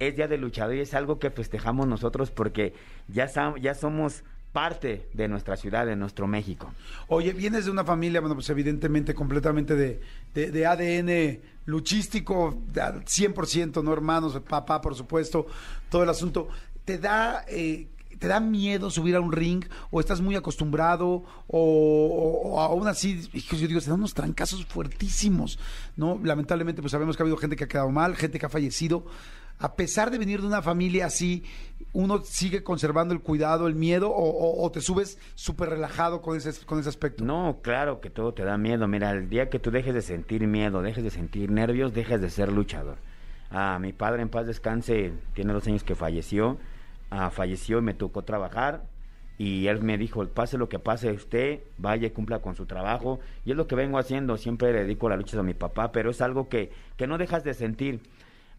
[0.00, 2.74] es Día del Luchador y es algo que festejamos nosotros porque
[3.08, 3.28] ya,
[3.60, 6.72] ya somos parte de nuestra ciudad, de nuestro México.
[7.06, 10.00] Oye, vienes de una familia, bueno, pues evidentemente completamente de,
[10.34, 14.38] de- de ADN luchístico, al 100%, ¿no, hermanos?
[14.48, 15.46] Papá, por supuesto,
[15.88, 16.48] todo el asunto.
[16.84, 21.24] ¿Te da, eh, ¿te da miedo subir a un ring o estás muy acostumbrado o,
[21.48, 25.58] o- o aún así, yo digo, se dan unos trancazos fuertísimos,
[25.96, 26.18] ¿no?
[26.22, 29.04] Lamentablemente, pues sabemos que ha habido gente que ha quedado mal, gente que ha fallecido.
[29.60, 31.44] A pesar de venir de una familia así,
[31.92, 36.64] uno sigue conservando el cuidado, el miedo, o, o- te subes súper relajado con ese,
[36.64, 37.24] con ese aspecto.
[37.24, 38.88] No, claro que todo te da miedo.
[38.88, 42.30] Mira, el día que tú dejes de sentir miedo, dejes de sentir nervios, dejes de
[42.30, 42.96] ser luchador.
[43.50, 46.58] a mi padre en paz descanse, tiene dos años que falleció,
[47.10, 48.84] ah, falleció y me tocó trabajar
[49.38, 53.18] y él me dijo, pase lo que pase usted, vaya y cumpla con su trabajo.
[53.44, 56.10] Y es lo que vengo haciendo, siempre le dedico la lucha a mi papá, pero
[56.10, 58.00] es algo que, que no dejas de sentir.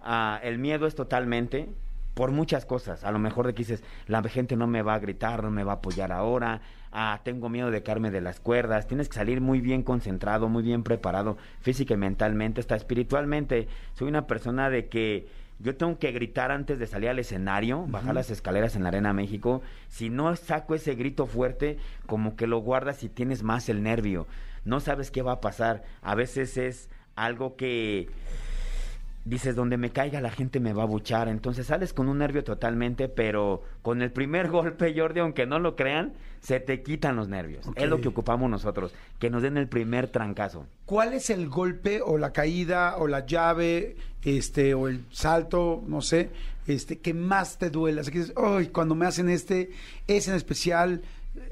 [0.03, 1.69] Ah, el miedo es totalmente
[2.13, 3.03] por muchas cosas.
[3.03, 5.63] A lo mejor de que dices, la gente no me va a gritar, no me
[5.63, 6.61] va a apoyar ahora,
[6.91, 8.87] ah, tengo miedo de caerme de las cuerdas.
[8.87, 13.67] Tienes que salir muy bien concentrado, muy bien preparado, física y mentalmente, hasta espiritualmente.
[13.93, 15.27] Soy una persona de que
[15.59, 19.13] yo tengo que gritar antes de salir al escenario, bajar las escaleras en la Arena
[19.13, 19.61] México.
[19.89, 24.25] Si no saco ese grito fuerte, como que lo guardas y tienes más el nervio.
[24.65, 25.83] No sabes qué va a pasar.
[26.01, 28.09] A veces es algo que
[29.25, 31.27] dices, donde me caiga la gente me va a buchar.
[31.27, 35.75] Entonces sales con un nervio totalmente, pero con el primer golpe, Jordi, aunque no lo
[35.75, 37.67] crean, se te quitan los nervios.
[37.75, 40.65] Es lo que ocupamos nosotros, que nos den el primer trancazo.
[40.85, 46.01] ¿Cuál es el golpe o la caída o la llave, este, o el salto, no
[46.01, 46.29] sé,
[46.65, 48.01] este, que más te duele?
[48.01, 49.69] Así que dices, "Ay, cuando me hacen este,
[50.07, 51.01] ese en especial,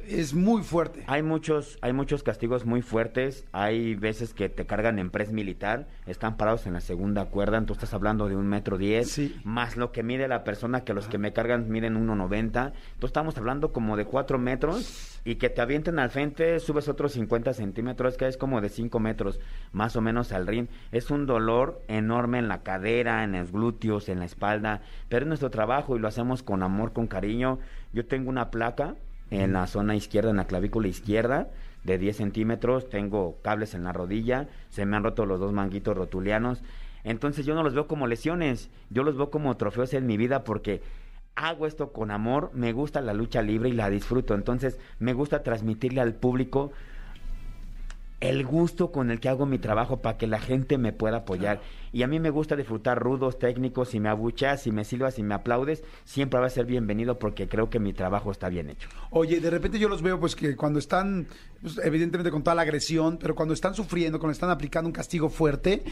[0.08, 1.04] es muy fuerte.
[1.08, 3.46] Hay muchos, hay muchos castigos muy fuertes.
[3.54, 7.64] Hay veces que te cargan en pres militar, están parados en la segunda cuerda.
[7.66, 9.40] Tú estás hablando de un metro diez, Sí.
[9.46, 12.74] más lo que mide la persona, que los que me cargan miden 1.90.
[12.74, 17.14] Entonces estamos hablando como de cuatro metros y que te avienten al frente, subes otros
[17.14, 19.40] 50 centímetros, que es como de 5 metros
[19.72, 20.68] más o menos al ring.
[20.92, 25.28] Es un dolor enorme en la cadera, en los glúteos, en la espalda, pero es
[25.28, 27.60] nuestro trabajo y lo hacemos con amor, con cariño.
[27.94, 28.96] Yo tengo una placa
[29.32, 31.50] en la zona izquierda, en la clavícula izquierda,
[31.84, 35.96] de 10 centímetros, tengo cables en la rodilla, se me han roto los dos manguitos
[35.96, 36.62] rotulianos.
[37.04, 40.44] Entonces yo no los veo como lesiones, yo los veo como trofeos en mi vida
[40.44, 40.82] porque
[41.36, 44.36] hago esto con amor, me gusta la lucha libre y la disfruto.
[44.36, 46.72] Entonces me gusta transmitirle al público
[48.20, 51.62] el gusto con el que hago mi trabajo para que la gente me pueda apoyar.
[51.92, 55.24] Y a mí me gusta disfrutar rudos, técnicos, si me abuchas, si me silbas, si
[55.24, 58.90] me aplaudes, siempre va a ser bienvenido porque creo que mi trabajo está bien hecho.
[59.12, 61.28] Oye, de repente yo los veo, pues que cuando están,
[61.62, 65.30] pues, evidentemente con toda la agresión, pero cuando están sufriendo, cuando están aplicando un castigo
[65.30, 65.84] fuerte,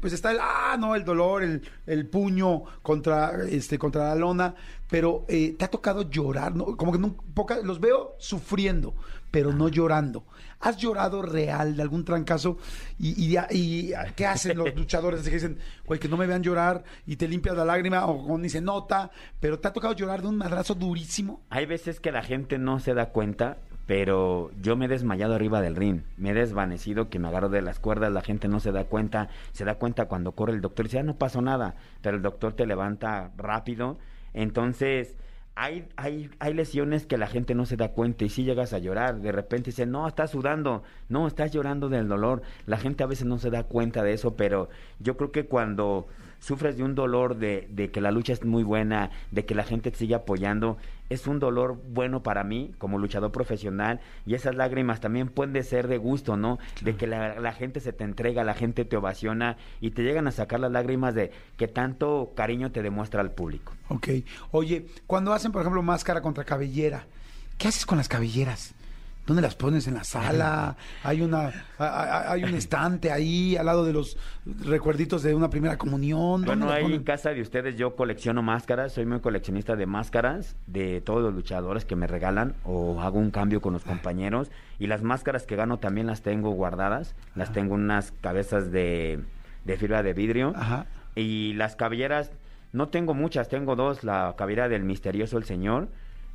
[0.00, 4.54] pues está el, ah, no, el dolor, el, el puño contra, este, contra la lona,
[4.90, 6.76] pero eh, te ha tocado llorar, ¿no?
[6.76, 8.94] Como que nunca, poca- los veo sufriendo,
[9.30, 10.24] pero no llorando.
[10.60, 12.56] ¿Has llorado real de algún trancazo?
[12.98, 15.20] ¿Y, y, y qué hacen los luchadores?
[15.48, 19.10] Dicen, que no me vean llorar y te limpias la lágrima o ni se nota,
[19.40, 21.40] pero te ha tocado llorar de un madrazo durísimo.
[21.50, 25.60] Hay veces que la gente no se da cuenta, pero yo me he desmayado arriba
[25.60, 28.72] del ring, me he desvanecido, que me agarro de las cuerdas, la gente no se
[28.72, 31.76] da cuenta, se da cuenta cuando corre el doctor y dice, ah, no pasó nada,
[32.02, 33.98] pero el doctor te levanta rápido,
[34.34, 35.16] entonces...
[35.58, 38.78] Hay, hay, hay lesiones que la gente no se da cuenta y si llegas a
[38.78, 42.42] llorar, de repente dice, no, estás sudando, no, estás llorando del dolor.
[42.66, 44.68] La gente a veces no se da cuenta de eso, pero
[45.00, 46.08] yo creo que cuando
[46.40, 49.64] sufres de un dolor de, de que la lucha es muy buena, de que la
[49.64, 50.76] gente te sigue apoyando,
[51.10, 55.88] es un dolor bueno para mí como luchador profesional y esas lágrimas también pueden ser
[55.88, 56.58] de gusto, ¿no?
[56.82, 60.26] De que la, la gente se te entrega, la gente te ovaciona y te llegan
[60.26, 63.72] a sacar las lágrimas de que tanto cariño te demuestra al público.
[63.88, 64.08] Ok.
[64.50, 67.06] Oye, cuando hacen, por ejemplo, máscara contra cabellera,
[67.58, 68.74] ¿qué haces con las cabelleras?
[69.26, 70.76] ¿Dónde las pones en la sala?
[71.02, 74.16] Hay una, hay, hay un estante ahí al lado de los
[74.64, 76.44] recuerditos de una primera comunión.
[76.44, 80.56] ¿Dónde Bueno, ahí en casa de ustedes yo colecciono máscaras, soy muy coleccionista de máscaras
[80.68, 84.86] de todos los luchadores que me regalan o hago un cambio con los compañeros y
[84.86, 89.20] las máscaras que gano también las tengo guardadas, las tengo en unas cabezas de,
[89.64, 90.86] de fibra de vidrio Ajá.
[91.16, 92.30] y las cabelleras
[92.72, 95.88] no tengo muchas, tengo dos, la cabellera del misterioso el señor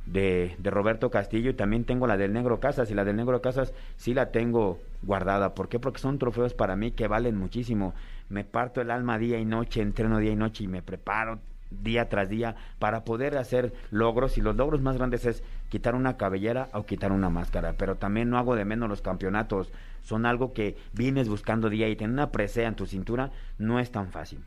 [0.06, 3.40] de, de Roberto Castillo y también tengo la del Negro Casas y la del Negro
[3.40, 5.54] Casas sí la tengo guardada.
[5.54, 5.78] ¿Por qué?
[5.78, 7.94] Porque son trofeos para mí que valen muchísimo.
[8.28, 11.38] Me parto el alma día y noche, entreno día y noche y me preparo
[11.82, 16.16] día tras día para poder hacer logros y los logros más grandes es quitar una
[16.16, 19.70] cabellera o quitar una máscara, pero también no hago de menos los campeonatos,
[20.02, 23.90] son algo que vienes buscando día y tener una presea en tu cintura no es
[23.90, 24.40] tan fácil.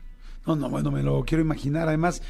[0.46, 1.88] No, no, bueno, me lo quiero imaginar.
[1.88, 2.22] Además,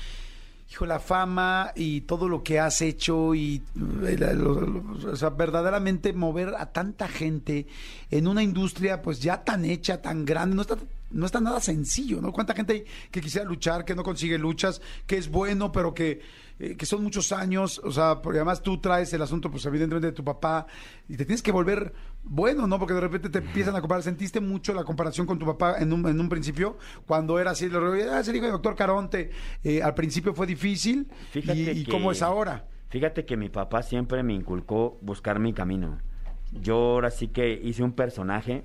[0.71, 3.63] hijo, la fama y todo lo que has hecho y,
[4.05, 4.37] eh,
[5.07, 7.67] o sea, verdaderamente mover a tanta gente
[8.11, 10.77] en una industria pues ya tan hecha, tan grande, no está,
[11.11, 12.33] no está nada sencillo, ¿no?
[12.33, 16.21] ¿Cuánta gente hay que quisiera luchar, que no consigue luchas, que es bueno, pero que,
[16.59, 20.09] eh, que son muchos años, o sea, porque además tú traes el asunto, pues evidentemente
[20.09, 20.67] de tu papá,
[21.09, 21.93] y te tienes que volver
[22.29, 22.79] bueno, ¿no?
[22.79, 24.03] Porque de repente te empiezan a comparar.
[24.03, 26.77] ¿Sentiste mucho la comparación con tu papá en un, en un principio?
[27.07, 29.31] Cuando era así, ah, es el hijo del doctor Caronte.
[29.65, 31.09] Eh, al principio fue difícil.
[31.31, 32.67] Fíjate ¿Y, y que- cómo es ahora?
[32.89, 35.99] Fíjate que mi papá siempre me inculcó buscar mi camino.
[36.53, 38.63] Yo ahora sí que hice un personaje.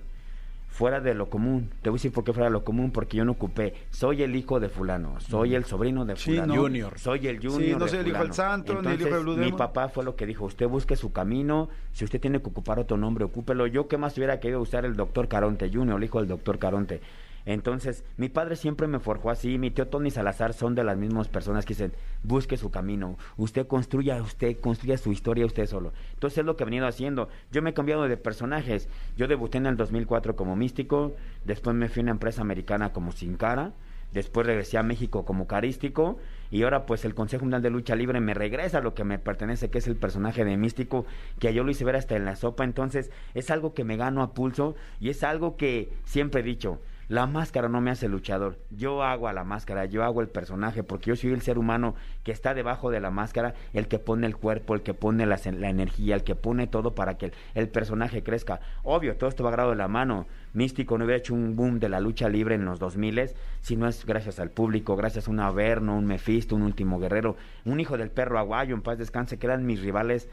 [0.72, 1.70] Fuera de lo común.
[1.82, 4.24] Te voy a decir por qué fuera de lo común, porque yo no ocupé, soy
[4.24, 6.62] el hijo de fulano, soy el sobrino de Sí, fulano, ¿no?
[6.62, 6.98] Junior.
[6.98, 9.04] soy el junior Sí, no de soy el hijo del santo, ni el hijo de
[9.04, 9.58] Entonces, Blue Mi Demon.
[9.58, 12.96] papá fue lo que dijo, usted busque su camino, si usted tiene que ocupar otro
[12.98, 13.68] nombre, ocúpelo.
[13.68, 17.02] Yo qué más hubiera querido usar el doctor Caronte Junior, el hijo del doctor Caronte.
[17.46, 21.28] Entonces, mi padre siempre me forjó así, mi tío Tony Salazar son de las mismas
[21.28, 25.94] personas que dicen, busque su camino, usted construya, usted construya su historia usted solo.
[26.14, 27.30] Entonces es lo que he venido haciendo.
[27.52, 28.90] Yo me he cambiado de personajes.
[29.18, 31.14] Yo debuté en el 2004 como místico,
[31.46, 33.74] después me fui a una empresa americana como Sin Cara,
[34.14, 36.18] después regresé a México como carístico
[36.50, 39.20] y ahora pues el Consejo Mundial de Lucha Libre me regresa a lo que me
[39.20, 41.06] pertenece, que es el personaje de místico,
[41.40, 44.22] que yo lo hice ver hasta en la sopa, entonces es algo que me gano
[44.22, 46.80] a pulso y es algo que siempre he dicho,
[47.12, 48.58] la máscara no me hace luchador.
[48.70, 51.94] Yo hago a la máscara, yo hago el personaje, porque yo soy el ser humano
[52.24, 55.38] que está debajo de la máscara, el que pone el cuerpo, el que pone la,
[55.58, 58.62] la energía, el que pone todo para que el, personaje crezca.
[58.84, 60.26] Obvio, todo esto va grado de la mano.
[60.54, 63.90] Místico no hubiera hecho un boom de la lucha libre en los 2000 si no
[63.90, 67.98] es gracias al público, gracias a un Averno, un Mephisto, un Último Guerrero, un hijo
[67.98, 70.30] del perro aguayo, en paz descanse, que eran mis rivales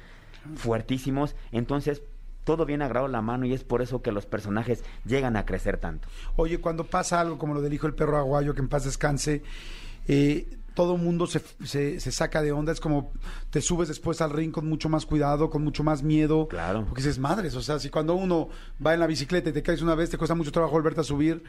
[0.54, 1.34] fuertísimos.
[1.50, 2.04] Entonces,
[2.48, 5.76] todo viene agarrado la mano y es por eso que los personajes llegan a crecer
[5.76, 6.08] tanto.
[6.36, 9.42] Oye, cuando pasa algo como lo del hijo del perro aguayo, que en paz descanse,
[10.06, 13.12] eh, todo mundo se, se, se, saca de onda, es como
[13.50, 16.48] te subes después al ring con mucho más cuidado, con mucho más miedo.
[16.48, 16.86] Claro.
[16.86, 18.48] Porque dices, madres, o sea, si cuando uno
[18.84, 21.04] va en la bicicleta y te caes una vez, te cuesta mucho trabajo volverte a
[21.04, 21.44] subir,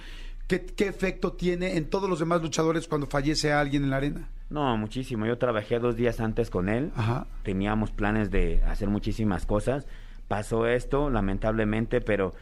[0.47, 4.27] ¿qué, qué efecto tiene en todos los demás luchadores cuando fallece alguien en la arena?
[4.49, 5.25] No, muchísimo.
[5.25, 6.91] Yo trabajé dos días antes con él.
[6.97, 7.25] Ajá.
[7.43, 9.85] Teníamos planes de hacer muchísimas cosas.
[10.29, 12.33] Pasó esto, lamentablemente, pero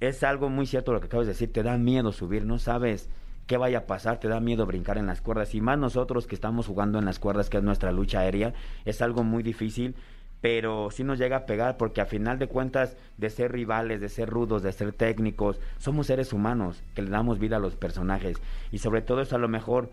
[0.00, 1.52] es algo muy cierto lo que acabas de decir.
[1.52, 3.08] Te da miedo subir, no sabes
[3.46, 5.54] qué vaya a pasar, te da miedo brincar en las cuerdas.
[5.54, 9.00] Y más nosotros que estamos jugando en las cuerdas, que es nuestra lucha aérea, es
[9.02, 9.94] algo muy difícil,
[10.40, 14.08] pero sí nos llega a pegar porque a final de cuentas, de ser rivales, de
[14.08, 18.36] ser rudos, de ser técnicos, somos seres humanos que le damos vida a los personajes.
[18.72, 19.92] Y sobre todo eso a lo mejor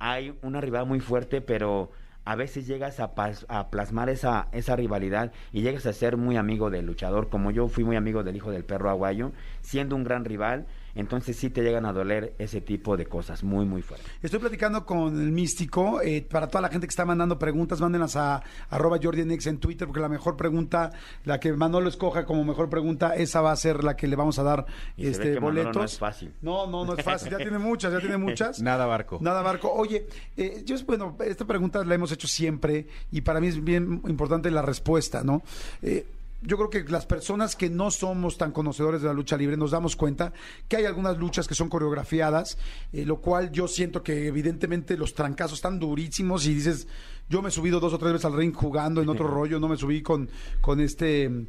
[0.00, 1.92] hay una rivalidad muy fuerte, pero
[2.24, 3.12] a veces llegas a,
[3.48, 7.68] a, plasmar esa, esa rivalidad y llegas a ser muy amigo del luchador, como yo
[7.68, 11.62] fui muy amigo del hijo del perro aguayo, siendo un gran rival, entonces sí te
[11.62, 14.08] llegan a doler ese tipo de cosas muy, muy fuertes.
[14.22, 16.00] Estoy platicando con el místico.
[16.02, 19.86] Eh, para toda la gente que está mandando preguntas, mándenlas a arroba JordianX en Twitter,
[19.86, 20.92] porque la mejor pregunta,
[21.24, 24.38] la que Manolo escoja como mejor pregunta, esa va a ser la que le vamos
[24.38, 25.76] a dar Y este se ve que Manolo boletos.
[25.76, 26.32] no es fácil.
[26.42, 27.30] No, no, no es fácil.
[27.30, 28.60] Ya tiene muchas, ya tiene muchas.
[28.60, 29.18] Nada barco.
[29.20, 29.72] Nada, Barco.
[29.72, 34.02] Oye, eh, yo, bueno, esta pregunta la hemos hecho siempre y para mí es bien
[34.06, 35.42] importante la respuesta, ¿no?
[35.82, 36.06] Eh,
[36.42, 39.72] yo creo que las personas que no somos tan conocedores de la lucha libre nos
[39.72, 40.32] damos cuenta
[40.68, 42.58] que hay algunas luchas que son coreografiadas,
[42.92, 46.88] eh, lo cual yo siento que evidentemente los trancazos están durísimos y dices,
[47.28, 49.68] yo me he subido dos o tres veces al ring jugando en otro rollo, no
[49.68, 51.46] me subí con, con este,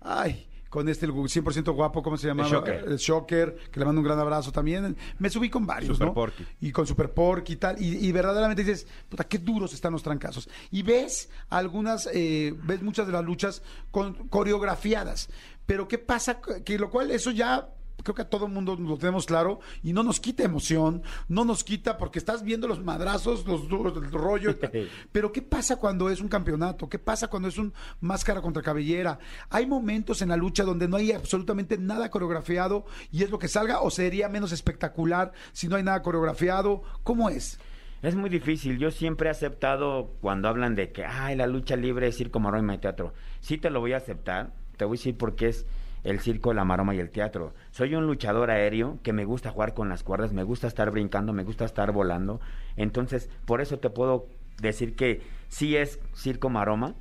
[0.00, 2.48] ay, con este el 100% guapo, ¿cómo se llamaba?
[2.48, 2.84] Shocker.
[2.86, 4.96] El Shocker, que le mando un gran abrazo también.
[5.18, 6.14] Me subí con varios, Super ¿no?
[6.14, 6.46] Porky.
[6.60, 7.80] Y con Super Porky y tal.
[7.80, 10.48] Y, y verdaderamente dices, puta, qué duros están los trancazos.
[10.70, 15.28] Y ves algunas, eh, ves muchas de las luchas con, coreografiadas.
[15.66, 16.40] Pero ¿qué pasa?
[16.64, 17.68] Que lo cual, eso ya
[18.02, 21.44] creo que a todo el mundo lo tenemos claro y no nos quita emoción, no
[21.44, 24.50] nos quita porque estás viendo los madrazos, los, los el rollo.
[24.50, 24.70] y tal.
[25.12, 26.88] Pero ¿qué pasa cuando es un campeonato?
[26.88, 29.18] ¿Qué pasa cuando es un máscara contra cabellera?
[29.50, 33.48] Hay momentos en la lucha donde no hay absolutamente nada coreografiado y es lo que
[33.48, 36.82] salga o sería menos espectacular si no hay nada coreografiado.
[37.02, 37.58] ¿Cómo es?
[38.02, 38.78] Es muy difícil.
[38.78, 42.74] Yo siempre he aceptado cuando hablan de que, ay, la lucha libre es circo, maroma
[42.74, 43.12] y teatro.
[43.40, 44.52] Sí te lo voy a aceptar.
[44.76, 45.66] Te voy a decir por qué es
[46.08, 47.52] el circo, la maroma y el teatro.
[47.70, 51.32] Soy un luchador aéreo que me gusta jugar con las cuerdas, me gusta estar brincando,
[51.32, 52.40] me gusta estar volando.
[52.76, 54.26] Entonces, por eso te puedo
[54.60, 56.94] decir que sí es circo, maroma.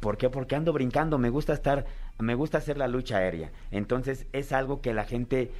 [0.00, 0.30] ¿Por qué?
[0.30, 1.86] Porque ando brincando, me gusta estar,
[2.18, 3.50] me gusta hacer la lucha aérea.
[3.72, 5.50] Entonces, es algo que la gente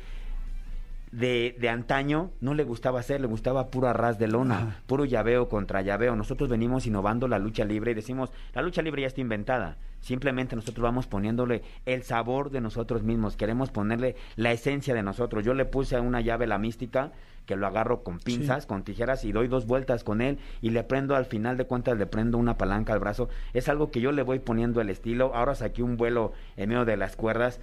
[1.13, 4.77] de, de, antaño no le gustaba hacer, le gustaba puro arras de lona, Ajá.
[4.87, 6.17] puro llaveo contra llaveo.
[6.17, 9.77] Nosotros venimos innovando la lucha libre y decimos, la lucha libre ya está inventada.
[10.01, 15.45] Simplemente nosotros vamos poniéndole el sabor de nosotros mismos, queremos ponerle la esencia de nosotros.
[15.45, 17.13] Yo le puse a una llave la mística,
[17.47, 18.69] que lo agarro con pinzas, Sí.
[18.69, 21.97] con tijeras y doy dos vueltas con él y le prendo al final de cuentas,
[21.97, 23.31] le prendo una palanca al brazo.
[23.55, 25.35] Es algo que yo le voy poniendo el estilo.
[25.35, 27.59] Ahora saqué un vuelo en medio de las cuerdas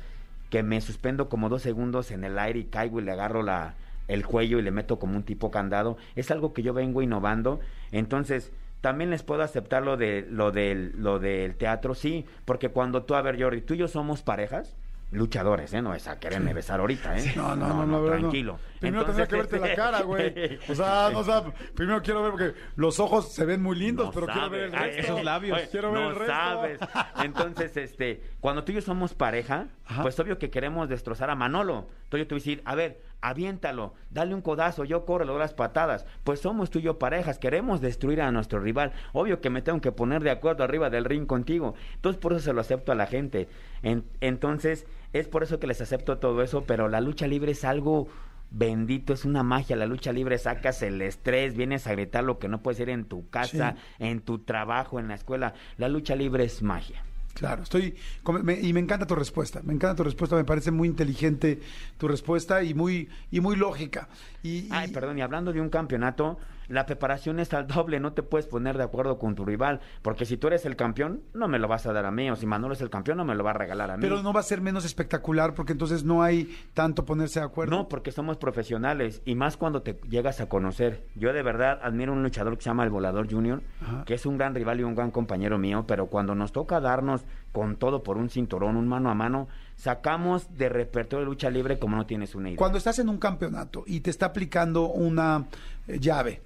[0.56, 3.76] que me suspendo como dos segundos en el aire y caigo y le agarro la,
[4.08, 5.98] el cuello y le meto como un tipo candado.
[6.16, 7.60] Es algo que yo vengo innovando.
[7.92, 13.04] Entonces, también les puedo aceptar lo, de, lo, del, lo del teatro, sí, porque cuando
[13.04, 14.78] tú, a ver, Jordi, tú y yo somos parejas,
[15.16, 15.82] luchadores, ¿eh?
[15.82, 17.34] No es a quererme besar ahorita, ¿eh?
[17.36, 18.60] No, no, no, no, no, tranquilo.
[18.80, 20.60] Primero Entonces, tendría que verte la cara, güey.
[20.70, 24.08] O sea, no, o sea, primero quiero ver porque los ojos se ven muy lindos,
[24.08, 25.02] No pero quiero ver el resto.
[25.02, 25.58] esos labios.
[25.58, 26.34] Oye, Quiero ver el resto.
[26.34, 26.80] sabes.
[27.24, 30.02] Entonces, este, cuando tú y yo somos pareja, Ajá.
[30.02, 31.88] pues obvio que queremos destrozar a Manolo.
[32.04, 35.32] Entonces yo te voy a decir, a ver, aviéntalo, dale un codazo, yo corro, le
[35.32, 36.06] doy las patadas.
[36.24, 38.92] Pues somos tú y yo parejas, queremos destruir a nuestro rival.
[39.14, 41.74] Obvio que me tengo que poner de acuerdo arriba del ring contigo.
[41.96, 43.48] Entonces por eso se lo acepto a la gente.
[43.82, 44.86] En- entonces,
[45.20, 48.08] es por eso que les acepto todo eso, pero la lucha libre es algo
[48.52, 49.76] bendito, es una magia.
[49.76, 53.06] La lucha libre sacas el estrés, vienes a gritar lo que no puedes ir en
[53.06, 54.04] tu casa, Sí.
[54.06, 55.54] en tu trabajo, en la escuela.
[55.78, 57.04] La lucha libre es magia.
[57.34, 57.96] Claro, estoy
[58.44, 59.62] me- y me encanta tu respuesta.
[59.64, 61.60] Me encanta tu respuesta, me parece muy inteligente
[61.98, 64.08] tu respuesta y muy y muy lógica.
[64.42, 68.14] Y, y- Ay, perdón, y hablando de un campeonato, la preparación es al doble, no
[68.14, 71.48] te puedes poner de acuerdo con tu rival, porque si tú eres el campeón, no
[71.48, 73.36] me lo vas a dar a mí, o si Manolo es el campeón, no me
[73.36, 74.02] lo va a regalar a mí.
[74.02, 77.76] pero no va a ser menos espectacular porque entonces no hay tanto ponerse de acuerdo.
[77.76, 81.06] No, porque somos profesionales y más cuando te llegas a conocer.
[81.16, 84.04] Yo de verdad admiro un luchador que se llama el Volador Junior, Ajá.
[84.06, 87.26] que es un gran rival y un gran compañero mío, pero cuando nos toca darnos
[87.52, 91.80] con todo por un cinturón, un mano a mano, sacamos de repertorio de lucha libre
[91.80, 92.58] como no tienes una idea.
[92.58, 95.46] Cuando estás en un campeonato y te está aplicando una
[95.88, 96.42] eh, llave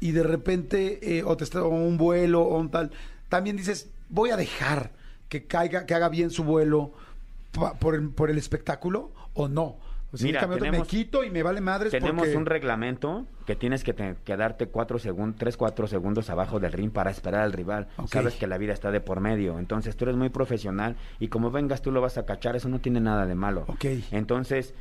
[0.00, 2.90] y de repente, eh, o, te está, o un vuelo o un tal,
[3.28, 4.90] también dices, voy a dejar
[5.28, 6.92] que caiga, que haga bien su vuelo
[7.80, 9.76] por, por el espectáculo o no.
[10.14, 12.36] Sea, Mira, tenemos- me quito y me vale madres Tenemos porque...
[12.36, 16.90] un reglamento que tienes que te- quedarte cuatro segundos, tres, cuatro segundos abajo del ring
[16.92, 17.88] para esperar al rival.
[18.06, 19.58] Sabes que la vida está de por medio.
[19.58, 22.56] Entonces tú eres muy profesional y como vengas tú lo vas a cachar.
[22.56, 23.64] Eso no tiene nada de malo.
[23.66, 23.84] Ok.
[24.12, 24.74] Entonces,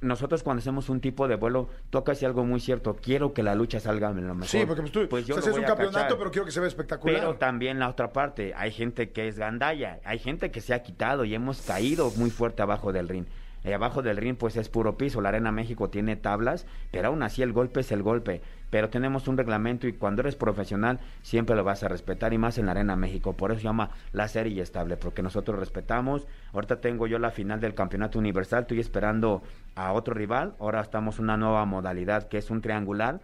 [0.00, 2.96] nosotros cuando hacemos un tipo de vuelo, toca decir algo muy cierto.
[2.96, 4.46] Quiero que la lucha salga lo mejor.
[4.48, 6.18] Sí, porque pues tú Pues yo o sea, lo es un a campeonato, cachar.
[6.18, 7.20] pero quiero que se vea espectacular.
[7.20, 10.82] Pero también la otra parte, hay gente que es gandalla, hay gente que se ha
[10.82, 13.26] quitado y hemos caído muy fuerte abajo del ring.
[13.64, 17.22] Y abajo del ring pues es puro piso, la Arena México tiene tablas, pero aún
[17.22, 18.40] así el golpe es el golpe.
[18.70, 22.56] Pero tenemos un reglamento y cuando eres profesional siempre lo vas a respetar y más
[22.56, 23.34] en la Arena México.
[23.34, 26.26] Por eso se llama la serie estable, porque nosotros respetamos.
[26.52, 29.42] Ahorita tengo yo la final del Campeonato Universal, estoy esperando
[29.74, 30.54] a otro rival.
[30.60, 33.20] Ahora estamos en una nueva modalidad que es un triangular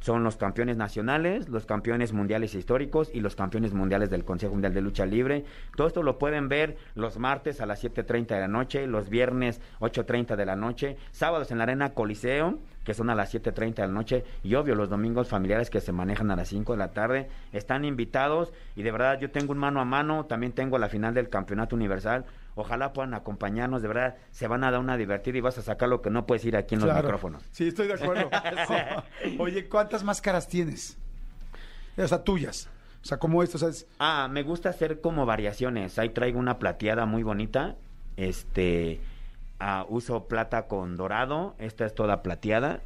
[0.00, 4.74] son los campeones nacionales, los campeones mundiales históricos y los campeones mundiales del Consejo Mundial
[4.74, 5.44] de Lucha Libre.
[5.76, 9.60] Todo esto lo pueden ver los martes a las 7.30 de la noche, los viernes
[9.80, 13.82] 8.30 de la noche, sábados en la Arena Coliseo, que son a las 7.30 de
[13.82, 16.92] la noche, y obvio los domingos familiares que se manejan a las 5 de la
[16.92, 17.28] tarde.
[17.52, 21.12] Están invitados y de verdad yo tengo un mano a mano, también tengo la final
[21.14, 22.24] del Campeonato Universal.
[22.56, 25.88] Ojalá puedan acompañarnos, de verdad, se van a dar una divertida y vas a sacar
[25.88, 27.42] lo que no puedes ir aquí en los micrófonos.
[27.52, 28.28] Sí, estoy de acuerdo.
[29.38, 30.98] Oye, ¿cuántas máscaras tienes?
[31.96, 32.68] O sea, tuyas.
[33.02, 35.98] O sea, como esto, o sea, es- Ah, me gusta hacer como variaciones.
[35.98, 37.76] Ahí traigo una plateada muy bonita.
[38.16, 39.00] Este,
[39.58, 41.54] ah, uso plata con dorado.
[41.58, 42.80] Esta es toda plateada.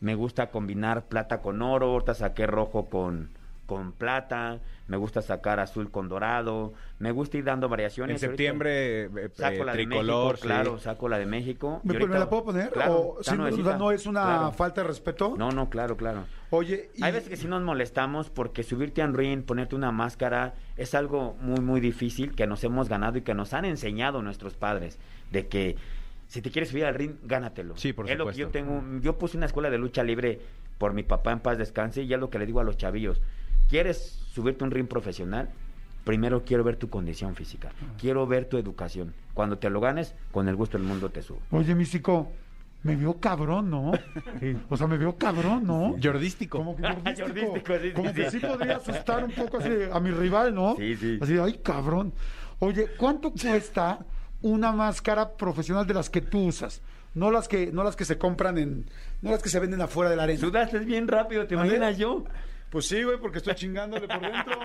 [0.00, 1.86] Me gusta combinar plata con oro.
[1.92, 3.30] Ahorita saqué rojo con,
[3.66, 4.60] con plata.
[4.86, 6.74] Me gusta sacar azul con dorado.
[6.98, 8.22] Me gusta ir dando variaciones.
[8.22, 10.42] En septiembre, eh, Saco eh, la de México, sí.
[10.42, 11.80] claro, saco la de México.
[11.84, 12.70] ¿Me, la puedo poner?
[12.70, 14.52] Claro, o, sí, no, es una Claro.
[14.52, 15.34] falta de respeto?
[15.38, 16.24] No, no, claro, claro.
[16.50, 19.90] Oye, y- Hay veces que sí nos molestamos porque subirte a un ring, ponerte una
[19.90, 24.22] máscara, es algo muy, muy difícil que nos hemos ganado y que nos han enseñado
[24.22, 24.98] nuestros padres.
[25.32, 25.76] De que
[26.28, 27.76] si te quieres subir al ring, gánatelo.
[27.76, 28.40] Sí, por es lo que supuesto.
[28.40, 29.00] yo tengo.
[29.00, 30.40] Yo puse una escuela de lucha libre
[30.78, 33.20] por mi papá en paz descanse y es lo que le digo a los chavillos.
[33.74, 35.48] ¿Quieres subirte a un ring profesional?
[36.04, 37.72] Primero quiero ver tu condición física.
[37.98, 39.12] Quiero ver tu educación.
[39.34, 41.40] Cuando te lo ganes, con el gusto del mundo te subo.
[41.50, 42.30] Oye, místico,
[42.84, 43.90] me veo cabrón, ¿no?
[44.70, 45.96] O sea, me veo cabrón, ¿no?
[46.00, 46.58] Jordístico.
[46.58, 47.50] Como que jordístico.
[47.66, 48.38] Jordístico, sí, sí, Como que sí.
[48.38, 50.76] podría asustar un poco así a mi rival, ¿no?
[50.76, 51.18] Sí, sí.
[51.20, 52.12] Así, ay, cabrón.
[52.60, 53.98] Oye, ¿cuánto cuesta
[54.42, 56.80] una máscara profesional de las que tú usas?
[57.14, 58.86] No las que, no las que se compran en,
[59.20, 60.38] no las que se venden afuera de la arena.
[60.38, 62.22] Sudaste bien rápido, ¿te imaginas yo?
[62.74, 64.58] Pues sí, güey, porque estoy chingándole por dentro.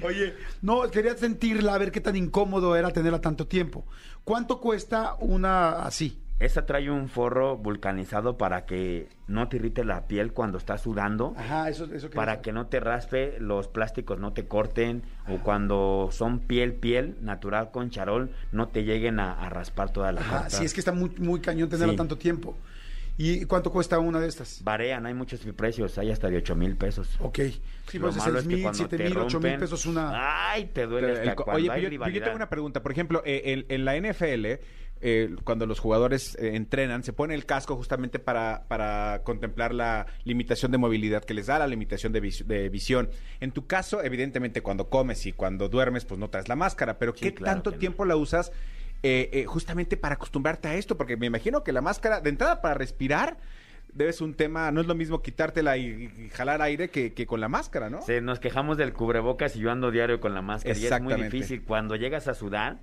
[0.02, 3.84] Oye, no, quería sentirla, a ver qué tan incómodo era tenerla tanto tiempo.
[4.24, 6.18] ¿Cuánto cuesta una así?
[6.38, 11.34] Esa trae un forro vulcanizado para que no te irrite la piel cuando estás sudando,
[11.36, 16.08] Ajá, eso, eso para que no te raspe, los plásticos no te corten, o cuando
[16.12, 20.30] son piel, piel, natural con charol, no te lleguen a, a raspar toda la Ajá,
[20.44, 20.50] carta.
[20.56, 21.98] sí, es que está muy, muy cañón tenerla Sí.
[21.98, 22.56] tanto tiempo.
[23.18, 24.62] ¿Y cuánto cuesta una de estas?
[24.62, 27.08] Varían, hay muchos precios, hay hasta de 8 mil pesos.
[27.18, 27.40] Ok.
[27.88, 30.50] Sí, Lo pues es que mil, cuando siete te mil, ocho mil rompen, pesos una...
[30.52, 32.80] Ay, te duele hasta el cuando Oye, hay yo, tengo una pregunta.
[32.82, 34.46] Por ejemplo, eh, en, en la NFL,
[35.00, 40.06] eh, cuando los jugadores eh, entrenan, se pone el casco justamente para, para contemplar la
[40.24, 43.10] limitación de movilidad que les da, la limitación de, vis- de visión.
[43.40, 47.14] En tu caso, evidentemente, cuando comes y cuando duermes, pues no traes la máscara, pero
[47.14, 47.78] ¿qué claro tanto no.
[47.78, 48.52] tiempo la usas
[49.02, 50.96] eh, eh, justamente para acostumbrarte a esto?
[50.96, 53.38] Porque me imagino que la máscara, de entrada, para respirar,
[53.92, 57.40] debes un tema, no es lo mismo quitártela y, y jalar aire que, que con
[57.40, 58.02] la máscara, ¿no?
[58.02, 60.78] Sí, nos quejamos del cubrebocas y yo ando diario con la máscara.
[60.78, 61.62] Y es muy difícil.
[61.62, 62.78] Cuando llegas a sudar,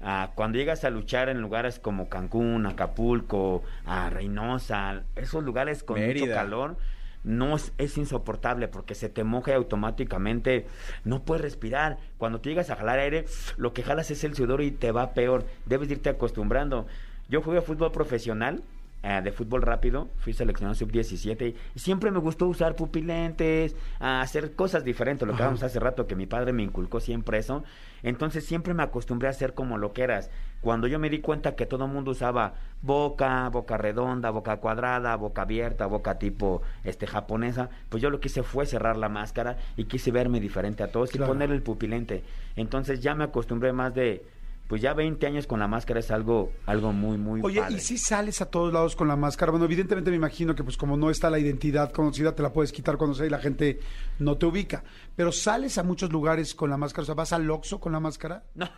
[0.00, 6.04] ah, cuando llegas a luchar en lugares como Cancún, Acapulco, a Reynosa, esos lugares con
[6.04, 6.76] mucho calor,
[7.24, 10.66] no es, es insoportable porque se te moja y automáticamente
[11.04, 11.98] no puedes respirar.
[12.16, 13.24] Cuando te llegas a jalar aire,
[13.56, 15.46] lo que jalas es el sudor y te va peor.
[15.66, 16.86] Debes de irte acostumbrando.
[17.28, 18.62] Yo jugué a fútbol profesional
[19.02, 24.84] eh, de fútbol rápido, fui seleccionado sub-17 y siempre me gustó usar pupilentes, hacer cosas
[24.84, 25.44] diferentes, lo que Ajá.
[25.44, 27.62] hablamos hace rato, que mi padre me inculcó siempre eso.
[28.02, 30.30] Entonces siempre me acostumbré a hacer como lo que eras.
[30.60, 35.14] Cuando yo me di cuenta que todo el mundo usaba boca, boca redonda, boca cuadrada,
[35.16, 39.56] boca abierta, boca tipo este japonesa, pues yo lo que hice fue cerrar la máscara
[39.76, 41.26] y quise verme diferente a todos Claro.
[41.26, 42.24] y poner el pupilente.
[42.56, 44.24] Entonces ya me acostumbré más de
[44.68, 47.76] pues ya 20 años con la máscara es algo algo muy muy Oye, padre.
[47.76, 49.50] ¿y si sales a todos lados con la máscara?
[49.50, 52.70] Bueno, evidentemente me imagino que pues como no está la identidad conocida, te la puedes
[52.70, 53.80] quitar cuando sea y la gente
[54.18, 54.84] no te ubica.
[55.16, 58.00] Pero sales a muchos lugares con la máscara, o sea, ¿vas al Oxxo con la
[58.00, 58.44] máscara?
[58.56, 58.68] No,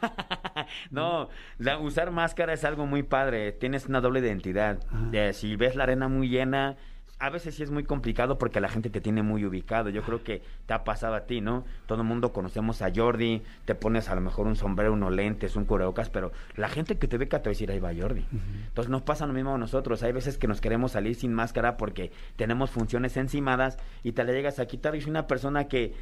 [0.90, 1.28] no,
[1.58, 3.52] la- usar máscara es algo muy padre.
[3.52, 4.78] Tienes una doble identidad.
[5.12, 6.76] Eh, si ves la arena muy llena,
[7.20, 9.90] a veces sí es muy complicado porque la gente te tiene muy ubicado.
[9.90, 11.66] Yo creo que te ha pasado a ti, ¿no?
[11.86, 15.54] Todo el mundo conocemos a Jordi, te pones a lo mejor un sombrero, unos lentes,
[15.54, 18.24] un cubrebocas, pero la gente que te ve te va a decir, ahí va Jordi.
[18.68, 20.02] Entonces nos pasa lo mismo a nosotros.
[20.02, 24.32] Hay veces que nos queremos salir sin máscara porque tenemos funciones encimadas y te la
[24.32, 24.96] llegas a quitar.
[24.96, 25.92] Y soy una persona que,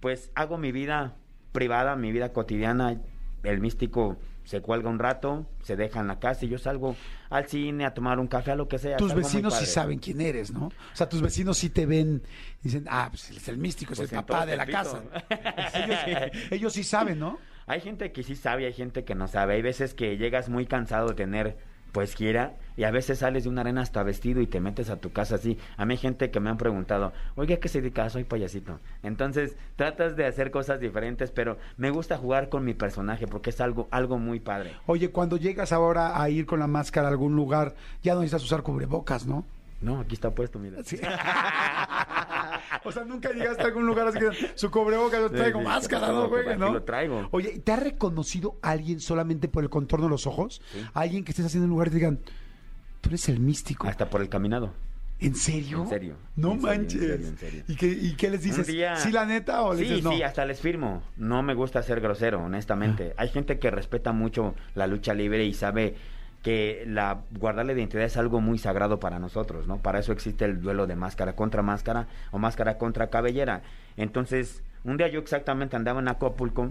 [0.00, 1.14] pues, hago mi vida
[1.52, 2.96] privada, mi vida cotidiana.
[3.42, 6.96] El místico se cuelga un rato, se deja en la casa y yo salgo
[7.30, 8.96] al cine a tomar un café, a lo que sea.
[8.96, 10.66] Tus vecinos sí saben quién eres, ¿no?
[10.66, 12.22] O sea, tus vecinos sí te ven
[12.60, 15.02] y dicen, ah, pues es el místico, es Pues el en papá de la casa.
[15.74, 17.38] ellos, ellos sí saben, ¿no?
[17.66, 19.54] Hay gente que sí sabe, hay gente que no sabe.
[19.54, 21.56] Hay veces que llegas muy cansado de tener
[21.94, 24.96] pues gira y a veces sales de una arena hasta vestido y te metes a
[24.96, 25.56] tu casa así.
[25.76, 28.04] A mí hay gente que me han preguntado, oiga, ¿qué se dedica?
[28.04, 28.80] "Ah, Soy payasito.
[29.04, 33.60] Entonces tratas de hacer cosas diferentes, pero me gusta jugar con mi personaje porque es
[33.60, 34.72] algo, algo muy padre.
[34.86, 38.42] Oye, cuando llegas ahora a ir con la máscara a algún lugar, ya no necesitas
[38.42, 39.44] usar cubrebocas, ¿no?
[39.84, 40.82] No, aquí está puesto, mira.
[40.82, 40.96] Sí.
[42.84, 46.08] o sea, nunca llegaste a algún lugar así que su cubrebocas lo traigo sí, máscara,
[46.08, 46.72] ¿no, aquí ¿no?
[46.72, 47.28] lo traigo.
[47.32, 50.60] Oye, ¿te ha reconocido alguien solamente por el contorno de los ojos?
[50.94, 52.18] Alguien que estés haciendo en un lugar y te digan,
[53.00, 53.86] tú eres el místico.
[53.86, 54.72] Hasta por el caminado.
[55.20, 55.82] ¿En serio?
[55.82, 57.00] En serio, No en serio, en manches.
[57.00, 57.64] serio, en serio.
[57.68, 58.66] ¿Y, qué, ¿Y qué les dices?
[58.66, 60.12] Día- ¿Sí la neta o les sí, dices no?
[60.12, 61.02] sí, hasta les firmo.
[61.16, 63.14] No me gusta ser grosero, honestamente.
[63.16, 65.94] Hay gente que respeta mucho la lucha libre y sabe
[66.44, 69.78] que la guardar la identidad es algo muy sagrado para nosotros, ¿no?
[69.78, 73.62] Para eso existe el duelo de máscara contra máscara o máscara contra cabellera.
[73.96, 76.70] Entonces, un día yo exactamente andaba en Acapulco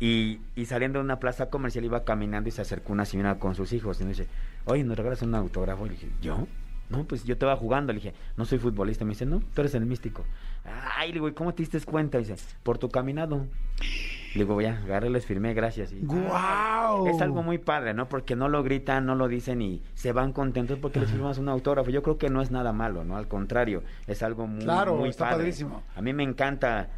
[0.00, 3.54] y, y saliendo de una plaza comercial iba caminando y se acercó una señora con
[3.54, 4.26] sus hijos y me dice,
[4.64, 5.86] oye, ¿nos regalas un autógrafo?
[5.86, 6.48] Y le dije, ¿yo?
[6.90, 7.92] No, pues yo estaba jugando.
[7.92, 9.04] Le dije, no soy futbolista.
[9.04, 10.24] Me dice, no, tú eres el místico.
[10.96, 12.18] Ay, le digo, ¿y cómo te diste cuenta?
[12.18, 12.34] dice,
[12.64, 13.46] por tu caminado.
[14.34, 15.92] Le digo, ya, agarré, les firmé, gracias.
[15.92, 17.06] Y, ¡Guau!
[17.06, 18.08] Es algo muy padre, ¿no?
[18.08, 21.48] Porque no lo gritan, no lo dicen y se van contentos porque les firmas un
[21.48, 21.90] autógrafo.
[21.90, 23.16] Yo creo que no es nada malo, ¿no?
[23.16, 25.36] Al contrario, es algo muy, Claro, muy está padre.
[25.38, 25.82] padrísimo.
[25.94, 26.88] A mí me encanta.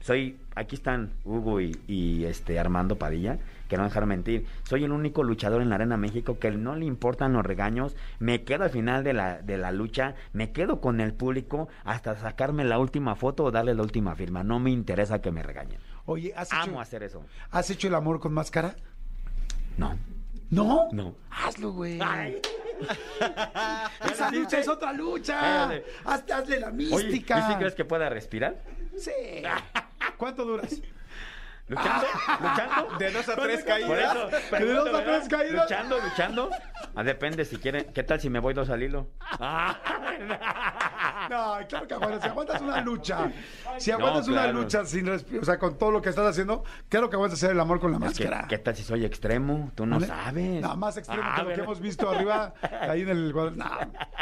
[0.00, 4.46] Soy, aquí están Hugo y, y, este Armando Padilla, que no dejaron mentir.
[4.62, 7.96] Soy el único luchador en la Arena México que no le importan los regaños.
[8.20, 12.14] Me quedo al final de la, de la lucha, me quedo con el público hasta
[12.14, 14.44] sacarme la última foto o darle la última firma.
[14.44, 15.80] No me interesa que me regañen.
[16.06, 17.24] Oye, ¿has hecho, Amo hacer eso.
[17.50, 18.76] ¿has hecho el amor con máscara?
[19.76, 19.98] No.
[20.50, 20.88] ¿No?
[20.92, 21.16] No.
[21.30, 21.98] Hazlo, güey.
[22.00, 22.40] Ay.
[24.12, 25.64] Esa lucha es otra lucha.
[26.04, 27.38] Hazte, hazle la Oye, mística.
[27.38, 28.62] ¿y si crees que pueda respirar?
[28.96, 29.10] Sí.
[30.16, 30.80] ¿Cuánto duras?
[31.68, 32.06] ¿Luchando?
[32.40, 32.96] ¿Luchando?
[32.98, 34.16] De dos a tres Por caídas.
[34.16, 35.62] eso, De dos a tres caídas.
[35.70, 36.50] ¿Luchando, luchando?
[36.94, 37.86] Ah, depende si quieren.
[37.92, 39.08] ¿Qué tal si me voy dos al hilo?
[39.20, 39.76] Ah.
[41.28, 42.22] No, claro que aguantas.
[42.22, 43.30] Si aguantas una lucha,
[43.78, 44.60] si aguantas una claro.
[44.60, 47.60] lucha sin o sea, con todo lo que estás haciendo, claro que aguantas hacer el
[47.60, 48.46] amor con la máscara.
[48.48, 49.72] ¿Qué tal si soy extremo?
[49.74, 50.06] Tú no ¿Vale?
[50.06, 50.62] sabes.
[50.62, 53.32] No, más extremo Ah, que lo que hemos visto arriba, ahí en el.
[53.34, 53.50] No,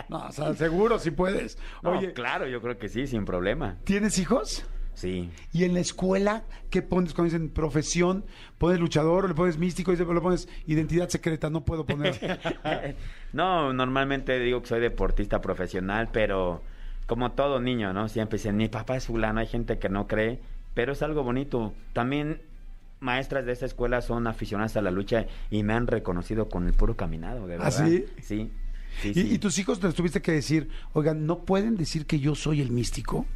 [0.09, 1.59] no, o sea, seguro si puedes.
[1.83, 3.77] No, Oye, claro, yo creo que sí, sin problema.
[3.85, 4.65] ¿tienes hijos?
[4.95, 5.31] Sí.
[5.53, 8.25] Y en la escuela, ¿qué pones cuando dicen profesión?
[8.59, 11.51] ¿Pones luchador o le pones místico y le pones identidad secreta?
[11.51, 12.19] No puedo poner.
[13.33, 16.63] no, normalmente digo que soy deportista profesional, pero
[17.07, 18.09] como todo niño, ¿no?
[18.09, 20.41] Siempre dicen, mi papá es fulano, hay gente que no cree,
[20.75, 21.75] pero es algo bonito.
[21.93, 22.41] También
[23.01, 26.73] maestras de esa escuela son aficionadas a la lucha y me han reconocido con el
[26.73, 27.87] puro caminado, de ¿Ah, verdad.
[27.87, 28.05] sí?
[28.23, 28.51] Sí.
[29.03, 29.35] sí, ¿Y, sí.
[29.35, 32.71] y tus hijos les tuviste que decir, oigan, ¿no pueden decir que yo soy el
[32.71, 33.27] místico?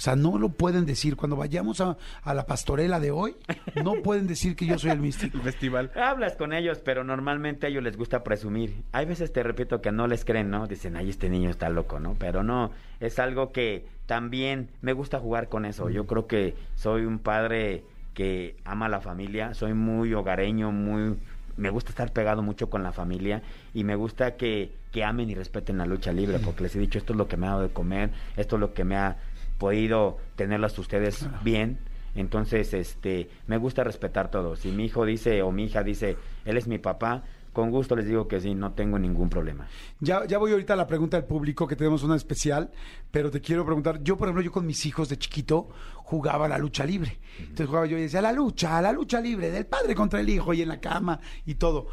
[0.00, 1.14] O sea, no lo pueden decir.
[1.14, 3.36] Cuando vayamos a, a la pastorela de hoy,
[3.84, 5.36] no pueden decir que yo soy el místico.
[5.36, 5.92] El festival.
[5.94, 8.82] Hablas con ellos, pero normalmente a ellos les gusta presumir.
[8.92, 10.66] Hay veces, te repito, que no les creen, ¿no?
[10.66, 12.16] Dicen, ay, este niño está loco, ¿no?
[12.18, 15.90] Pero no, es algo que también me gusta jugar con eso.
[15.90, 17.84] Yo creo que soy un padre
[18.14, 21.18] que ama a la familia, soy muy hogareño, muy...
[21.58, 23.42] Me gusta estar pegado mucho con la familia
[23.74, 26.96] y me gusta que, que amen y respeten la lucha libre, porque les he dicho,
[26.96, 29.18] esto es lo que me ha dado de comer, esto es lo que me ha
[29.60, 31.78] podido tenerlas ustedes bien.
[32.16, 34.56] Entonces, este, me gusta respetar todo.
[34.56, 38.06] Si mi hijo dice o mi hija dice, él es mi papá, con gusto les
[38.06, 39.68] digo que sí, no tengo ningún problema.
[40.00, 42.70] Ya, ya voy ahorita a la pregunta del público, que tenemos una especial,
[43.12, 46.48] pero te quiero preguntar, yo por ejemplo, yo con mis hijos de chiquito jugaba a
[46.48, 47.18] la lucha libre.
[47.38, 50.52] Entonces jugaba yo y decía, la lucha, la lucha libre, del padre contra el hijo
[50.54, 51.86] y en la cama y todo.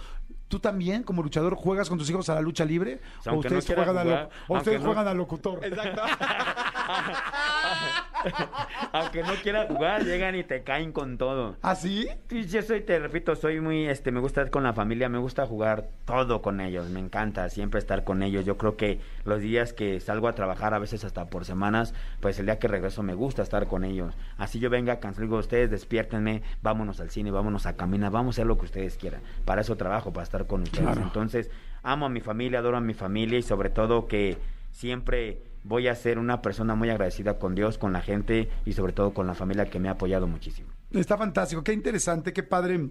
[0.47, 3.01] ¿Tú también, como luchador, juegas con tus hijos a la lucha libre?
[3.19, 5.59] O sea, ¿O aunque no ustedes, juegan, a lo- o ustedes no- juegan al locutor?
[5.65, 6.01] Exacto.
[8.91, 11.55] Aunque no quiera jugar, llegan y te caen con todo.
[11.61, 12.07] ¿Ah, sí?
[12.29, 15.45] Yo soy, te repito, soy muy, este, me gusta estar con la familia, me gusta
[15.45, 18.45] jugar todo con ellos, me encanta siempre estar con ellos.
[18.45, 22.39] Yo creo que los días que salgo a trabajar, a veces hasta por semanas, pues
[22.39, 24.15] el día que regreso me gusta estar con ellos.
[24.37, 28.41] Así yo venga cansado, digo, ustedes despiértenme, vámonos al cine, vámonos a caminar, vamos a
[28.41, 29.21] hacer lo que ustedes quieran.
[29.45, 30.85] Para eso trabajo, para estar con ustedes.
[30.85, 31.01] Claro.
[31.01, 31.49] Entonces,
[31.83, 34.37] amo a mi familia, adoro a mi familia y sobre todo que
[34.71, 38.93] siempre voy a ser una persona muy agradecida con Dios, con la gente y sobre
[38.93, 40.69] todo con la familia que me ha apoyado muchísimo.
[40.91, 42.87] Está fantástico, qué interesante, qué padre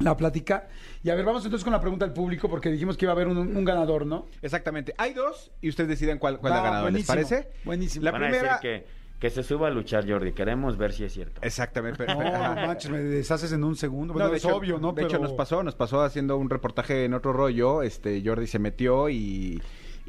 [0.00, 0.66] la plática.
[1.04, 3.14] Y a ver, vamos entonces con la pregunta del público, porque dijimos que iba a
[3.14, 4.26] haber un, un ganador, ¿no?
[4.42, 4.94] Exactamente.
[4.98, 6.90] Hay dos y ustedes deciden cuál, cuál es la ganadora.
[6.90, 7.50] ¿Les parece?
[7.64, 8.04] buenísimo.
[8.04, 8.54] La Van a primera.
[8.54, 8.86] decir que,
[9.20, 10.32] que se suba a luchar, Jordi.
[10.32, 11.40] Queremos ver si es cierto.
[11.44, 11.98] Exactamente.
[12.04, 14.14] pero- No, no manches, me deshaces en un segundo.
[14.14, 14.92] No, de es hecho, obvio, ¿no?
[14.92, 17.82] De hecho, nos pasó, nos pasó haciendo un reportaje en otro rollo.
[17.82, 19.60] Este, Jordi se metió y,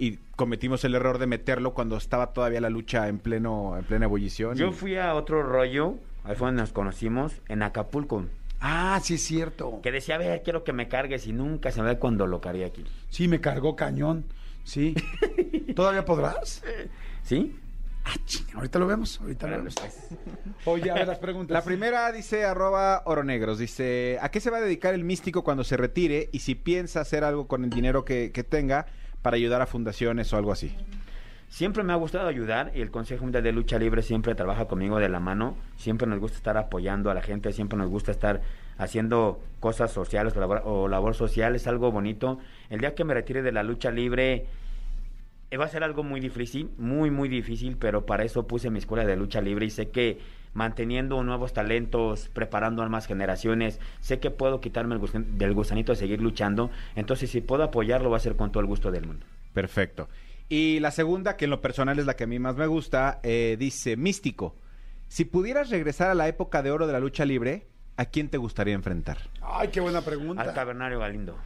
[0.04, 4.06] y cometimos el error de meterlo cuando estaba todavía la lucha en pleno, en plena
[4.06, 4.56] ebullición.
[4.58, 8.26] Yo y- fui a otro rollo, ahí fue donde nos conocimos, en Acapulco.
[8.60, 9.80] Ah, sí es cierto.
[9.84, 12.42] Que decía, a ver, quiero que me cargues y nunca se me ve cuando lo
[12.42, 12.84] cargué aquí.
[13.10, 14.26] Sí, me cargó cañón.
[14.64, 14.96] Sí.
[15.76, 16.64] ¿Todavía podrás?
[17.24, 17.56] ¿Sí?
[18.04, 19.76] Ah, ching, ahorita lo vemos, ahorita lo vemos.
[19.76, 20.10] pues.
[20.66, 21.54] Oye, a ver las preguntas.
[21.54, 25.64] La primera dice arroba oronegros, dice, ¿a qué se va a dedicar el místico cuando
[25.64, 28.88] se retire y si piensa hacer algo con el dinero que, que tenga
[29.22, 30.76] para ayudar a fundaciones o algo así?
[31.52, 35.00] Siempre me ha gustado ayudar y el Consejo Mundial de Lucha Libre siempre trabaja conmigo
[35.00, 35.58] de la mano.
[35.76, 38.42] Siempre nos gusta estar apoyando a la gente, siempre nos gusta estar
[38.78, 41.54] haciendo cosas sociales o labor, social.
[41.54, 42.40] Es algo bonito.
[42.70, 44.46] El día que me retire de la lucha libre
[45.52, 48.80] eh, va a ser algo muy difícil, muy, muy difícil, pero para eso puse mi
[48.80, 50.20] escuela de lucha libre y sé que
[50.54, 55.92] manteniendo nuevos talentos, preparando a más generaciones, sé que puedo quitarme el gusan- del gusanito
[55.94, 56.70] de seguir luchando.
[56.96, 59.26] Entonces, si puedo apoyarlo, va a ser con todo el gusto del mundo.
[59.54, 60.10] Perfecto.
[60.50, 63.20] Y la segunda, que en lo personal es la que a mí más me gusta,
[63.24, 64.56] eh, dice, místico,
[65.08, 67.66] si pudieras regresar a la época de oro de la lucha libre,
[67.98, 69.18] ¿a quién te gustaría enfrentar?
[69.42, 70.42] Ay, qué buena pregunta.
[70.42, 71.38] Al cavernario Galindo.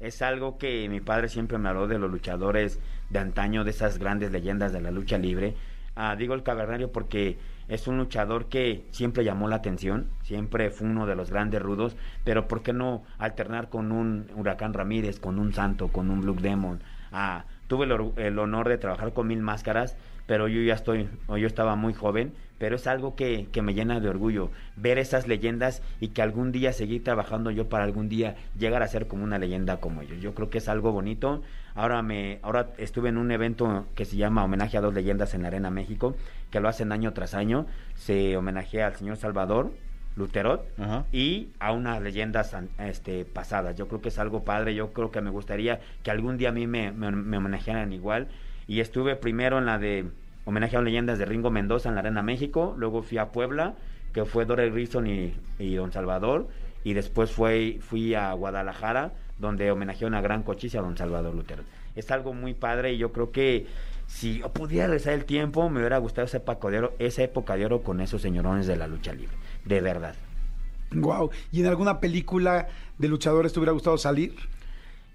[0.00, 3.98] Es algo que mi padre siempre me habló de los luchadores de antaño, de esas
[3.98, 5.54] grandes leyendas de la lucha libre.
[5.94, 7.38] Ah, digo el cavernario porque
[7.68, 11.96] es un luchador que siempre llamó la atención, siempre fue uno de los grandes rudos,
[12.24, 16.36] pero ¿por qué no alternar con un Huracán Ramírez, con un Santo, con un Blue
[16.40, 16.80] Demon?
[17.12, 19.96] Ah, tuve el, el honor de trabajar con Mil Máscaras,
[20.26, 23.98] pero yo ya estoy, yo estaba muy joven, pero es algo que, que me llena
[23.98, 28.36] de orgullo, ver esas leyendas y que algún día seguir trabajando yo para algún día
[28.56, 30.20] llegar a ser como una leyenda como ellos.
[30.20, 31.42] Yo creo que es algo bonito.
[31.74, 35.42] Ahora me, ahora estuve en un evento que se llama Homenaje a dos leyendas en
[35.42, 36.14] la Arena México,
[36.50, 37.66] que lo hacen año tras año.
[37.94, 39.72] Se homenajea al señor Salvador
[40.16, 41.06] Luterot Ajá.
[41.12, 43.76] y a unas leyendas este, pasadas.
[43.76, 46.52] Yo creo que es algo padre, yo creo que me gustaría que algún día a
[46.52, 48.28] mí me, me, me homenajearan igual.
[48.66, 50.06] Y estuve primero en la de
[50.44, 53.74] homenaje a leyendas de Ringo Mendoza en la Arena México, luego fui a Puebla,
[54.12, 56.48] que fue Dore Rison y, y Don Salvador,
[56.84, 59.12] y después fue, fui a Guadalajara,
[59.42, 61.64] donde homenajeé a una gran cochiza a Don Salvador Lutero.
[61.96, 63.66] Es algo muy padre y yo creo que
[64.06, 67.82] si yo pudiera regresar el tiempo, me hubiera gustado de oro, esa época de oro
[67.82, 70.14] con esos señorones de la lucha libre, de verdad.
[70.92, 71.30] Wow.
[71.50, 72.68] ¿Y en alguna película
[72.98, 74.36] de luchadores te hubiera gustado salir?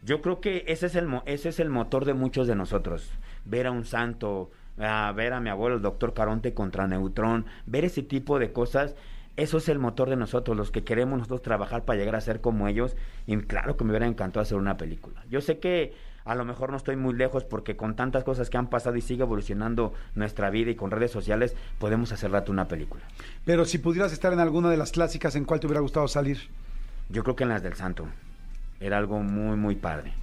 [0.03, 3.09] Yo creo que ese es el ese es el motor de muchos de nosotros.
[3.45, 7.85] Ver a un santo, a ver a mi abuelo, el doctor Caronte contra Neutrón, ver
[7.85, 8.95] ese tipo de cosas,
[9.37, 12.41] eso es el motor de nosotros, los que queremos nosotros trabajar para llegar a ser
[12.41, 12.95] como ellos.
[13.27, 15.23] Y claro que me hubiera encantado hacer una película.
[15.29, 15.93] Yo sé que
[16.25, 19.01] a lo mejor no estoy muy lejos porque con tantas cosas que han pasado y
[19.01, 23.03] sigue evolucionando nuestra vida y con redes sociales, podemos hacer rato una película.
[23.45, 26.49] Pero si pudieras estar en alguna de las clásicas, ¿en cuál te hubiera gustado salir?
[27.09, 28.07] Yo creo que en las del Santo.
[28.79, 30.13] Era algo muy, muy padre.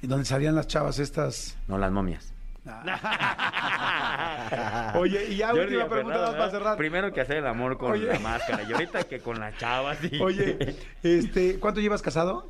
[0.00, 1.58] ¿Y dónde salían las chavas estas?
[1.66, 2.33] No las momias.
[4.96, 6.76] Oye, y ya Jordi, última pregunta más para cerrar.
[6.76, 8.06] Primero que hacer el amor con Oye.
[8.06, 8.62] la máscara.
[8.62, 9.98] Y ahorita que con las chavas.
[10.10, 12.48] y- Oye, este, ¿cuánto llevas casado?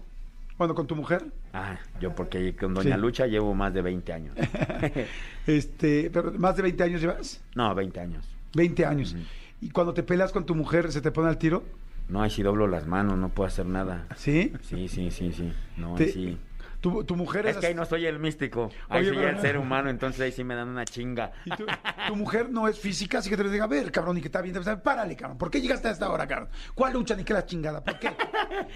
[0.56, 1.24] Bueno, con tu mujer.
[1.52, 3.00] Ah, yo porque con Doña Sí.
[3.00, 4.36] Lucha llevo más de 20 años.
[5.46, 7.40] Este, pero más de 20 años llevas?
[7.54, 8.24] no, 20 años.
[8.54, 9.16] 20 años.
[9.60, 11.64] ¿Y cuando te peleas con tu mujer, se te pone al tiro?
[12.08, 14.06] No, ahí sí doblo las manos, no puedo hacer nada.
[14.16, 14.52] ¿Sí?
[14.62, 15.52] Sí, sí, sí, sí.
[15.76, 16.38] No, Te- ahí sí.
[16.84, 19.38] Tu, tu mujer Es que ahí no soy el místico, ahí Oye, soy pero el
[19.40, 21.32] ser humano, entonces ahí sí me dan una chinga.
[21.46, 21.64] Y tu,
[22.08, 24.42] tu mujer no es física, así que te diga, a ver, cabrón, y que está
[24.42, 26.50] bien, párale, cabrón, ¿por qué llegaste a esta hora, cabrón?
[26.74, 27.82] ¿Cuál lucha ni qué la chingada?
[27.82, 28.10] ¿Por qué?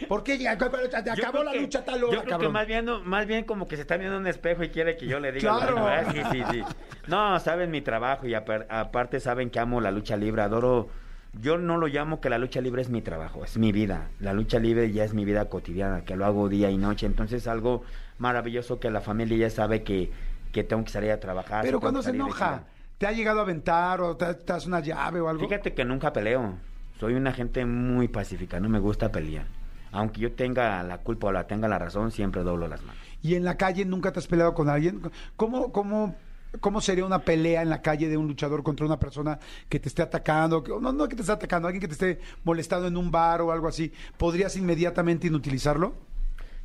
[0.08, 0.64] ¿Por qué llegaste?
[1.10, 2.48] Acabó la que- lucha tal hora, Yo creo cabrón.
[2.50, 4.70] que más bien, no- más bien como que se está viendo en un espejo y
[4.70, 5.58] quiere que yo le diga.
[5.58, 5.86] Claro.
[6.10, 6.62] Sí, sí, sí.
[7.08, 10.88] No, saben mi trabajo y apar- aparte saben que amo la lucha libre, adoro...
[11.34, 14.08] Yo no lo llamo que la lucha libre es mi trabajo, es mi vida.
[14.18, 17.06] La lucha libre ya es mi vida cotidiana, que lo hago día y noche.
[17.06, 17.82] Entonces es algo
[18.18, 20.10] maravilloso que la familia ya sabe que,
[20.52, 21.64] que tengo que salir a trabajar.
[21.64, 22.64] Pero cuando se enoja.
[22.98, 25.46] ¿te ha llegado a aventar o te, te das una llave o algo?
[25.46, 26.54] Fíjate que nunca peleo.
[26.98, 29.46] Soy una gente muy pacífica, no me gusta pelear.
[29.92, 33.00] Aunque yo tenga la culpa o la tenga la razón, siempre doblo las manos.
[33.22, 35.00] ¿Y en la calle nunca te has peleado con alguien?
[35.36, 36.16] ¿Cómo, cómo,
[36.60, 39.38] cómo sería una pelea en la calle de un luchador contra una persona
[39.68, 40.64] que te esté atacando?
[40.80, 43.52] No, no que te esté atacando, alguien que te esté molestando en un bar o
[43.52, 43.92] algo así.
[44.16, 45.94] ¿Podrías inmediatamente inutilizarlo?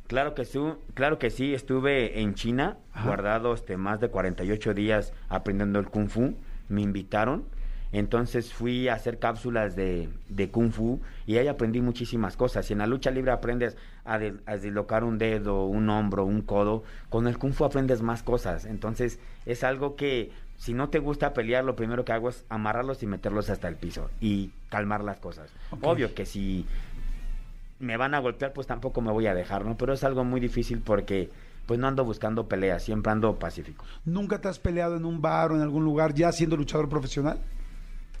[0.06, 0.58] Claro que sí,
[0.92, 3.06] claro que sí, estuve en China, Ajá.
[3.06, 6.34] guardado este, más de 48 días aprendiendo el Kung Fu,
[6.68, 7.44] me invitaron,
[7.98, 12.66] entonces fui a hacer cápsulas de, de Kung Fu y ahí aprendí muchísimas cosas.
[12.66, 16.42] Si en la lucha libre aprendes a, de- a deslocar un dedo, un hombro, un
[16.42, 20.98] codo, con el Kung Fu aprendes más cosas, entonces es algo que si no te
[20.98, 25.02] gusta pelear, lo primero que hago es amarrarlos y meterlos hasta el piso y calmar
[25.02, 25.50] las cosas.
[25.92, 26.66] Obvio que si
[27.80, 29.76] me van a golpear, pues tampoco me voy a dejar, ¿no?
[29.76, 31.30] Pero es algo muy difícil porque
[31.66, 33.84] pues no ando buscando peleas, siempre ando pacífico.
[34.04, 37.38] ¿Nunca te has peleado en un bar o en algún lugar ya siendo luchador profesional?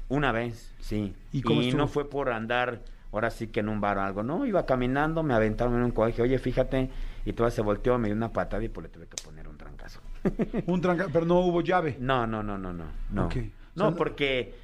[0.08, 1.14] Una vez, sí.
[1.32, 1.78] ¿Y cómo estuvo?
[1.78, 2.82] no fue por andar
[3.14, 5.92] ahora sí que en un bar o algo, no, iba caminando, me aventaron en un
[5.92, 6.90] colegio, oye, fíjate,
[7.24, 9.56] y toda se volteó, me dio una patada y pues le tuve que poner un
[9.56, 10.00] trancazo.
[10.66, 11.98] Un tranca, pero no hubo llave.
[12.00, 12.84] No, no, no, no, no.
[13.10, 13.28] No,
[13.74, 14.54] no O sea, porque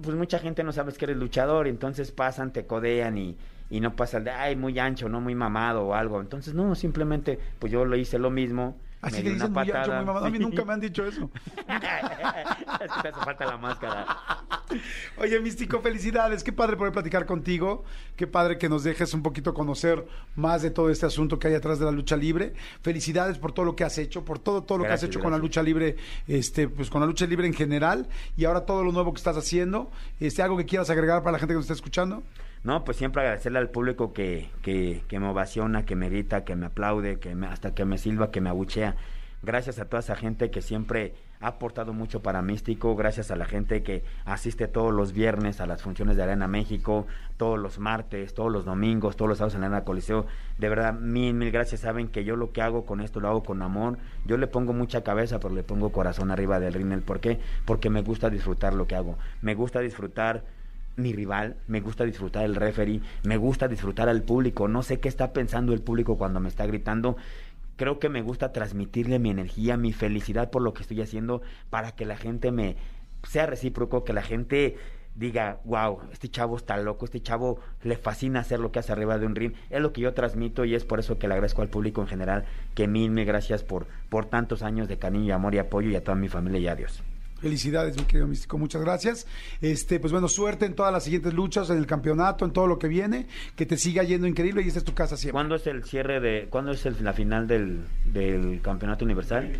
[0.00, 3.36] pues mucha gente no sabes que eres luchador, entonces pasan, te codean y,
[3.70, 6.20] y no pasa el de, ay, muy ancho, no muy mamado o algo.
[6.20, 8.76] Entonces, no, simplemente, pues yo lo hice lo mismo.
[9.06, 10.26] Así me di dicen muy ancho, muy mamado.
[10.26, 11.30] A mí nunca me han dicho eso.
[11.56, 14.06] es que te hace falta la máscara.
[15.18, 16.42] Oye, Místico, felicidades.
[16.42, 17.84] Qué padre poder platicar contigo.
[18.16, 20.04] Qué padre que nos dejes un poquito conocer
[20.34, 22.54] más de todo este asunto que hay atrás de la lucha libre.
[22.82, 25.20] Felicidades por todo lo que has hecho, por todo, todo lo que has Gracias, hecho
[25.20, 25.96] con la lucha libre,
[26.26, 29.36] este, pues con la lucha libre en general y ahora todo lo nuevo que estás
[29.36, 29.90] haciendo.
[30.18, 32.24] Este, algo que quieras agregar para la gente que nos está escuchando.
[32.64, 36.66] No, pues siempre agradecerle al público que, que, me ovaciona, que me grita, que me
[36.66, 38.96] aplaude, que me, hasta que me silba, que me abuchea.
[39.42, 43.44] Gracias a toda esa gente que siempre ha aportado mucho para Místico, gracias a la
[43.44, 48.34] gente que asiste todos los viernes a las funciones de Arena México, todos los martes,
[48.34, 50.26] todos los domingos, todos los sábados en Arena Coliseo.
[50.58, 51.82] De verdad, mil, mil gracias.
[51.82, 53.98] Saben que yo lo que hago con esto lo hago con amor.
[54.24, 57.02] Yo le pongo mucha cabeza, pero le pongo corazón arriba del ring.
[57.02, 57.38] ¿Por qué?
[57.64, 59.18] Porque me gusta disfrutar lo que hago.
[59.42, 60.42] Me gusta disfrutar
[60.96, 65.08] mi rival, me gusta disfrutar el referee, me gusta disfrutar al público, no sé qué
[65.08, 67.16] está pensando el público cuando me está gritando.
[67.76, 71.92] Creo que me gusta transmitirle mi energía, mi felicidad por lo que estoy haciendo para
[71.92, 72.76] que la gente me
[73.22, 74.76] sea recíproco, que la gente
[75.14, 79.18] diga, wow, este chavo está loco, este chavo le fascina hacer lo que hace arriba
[79.18, 79.52] de un ring.
[79.68, 82.06] Es lo que yo transmito y es por eso que le agradezco al público en
[82.06, 82.44] general
[82.74, 86.04] que mil, mil gracias por, por tantos años de cariño amor y apoyo y a
[86.04, 87.02] toda mi familia y adiós.
[87.40, 89.26] Felicidades, mi querido Místico, muchas gracias.
[89.60, 92.78] Este, pues bueno, suerte en todas las siguientes luchas, en el campeonato, en todo lo
[92.78, 95.32] que viene, que te siga yendo increíble y esta es tu casa siempre.
[95.32, 99.52] ¿Cuándo es el cierre de, cuándo es el- la final del, del campeonato universal?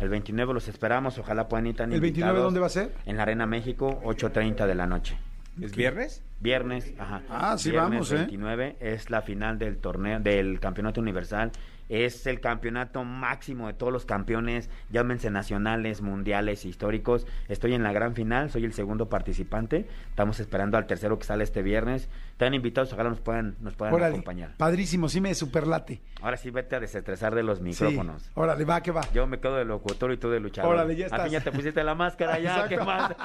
[0.00, 2.44] El 29 los esperamos, ojalá puedan ir tan ¿El 29 invitados.
[2.44, 2.92] dónde va a ser?
[3.06, 5.16] En la Arena México, 8.30 de la noche.
[5.60, 6.22] ¿Es viernes?
[6.40, 7.22] Viernes, ajá.
[7.28, 8.16] Ah, sí, Viernes vamos, ¿eh?
[8.16, 11.52] 29 es la final del torneo, del campeonato universal.
[11.90, 17.26] Es el campeonato máximo de todos los campeones, llámense nacionales, mundiales, históricos.
[17.48, 19.88] Estoy en la gran final, soy el segundo participante.
[20.08, 22.08] Estamos esperando al tercero que sale este viernes.
[22.40, 24.54] Están invitados, ojalá nos puedan, nos puedan Órale, acompañar.
[24.56, 26.00] padrísimo, sí me superlate.
[26.22, 28.30] Ahora sí, vete a desestresar de los Sí, micrófonos.
[28.32, 29.02] órale, va que va.
[29.12, 30.72] Yo me quedo de locutor y tú de luchador.
[30.72, 31.24] Órale, ya A estás.
[31.26, 33.12] ti ya te pusiste la máscara, ya, ¿qué más?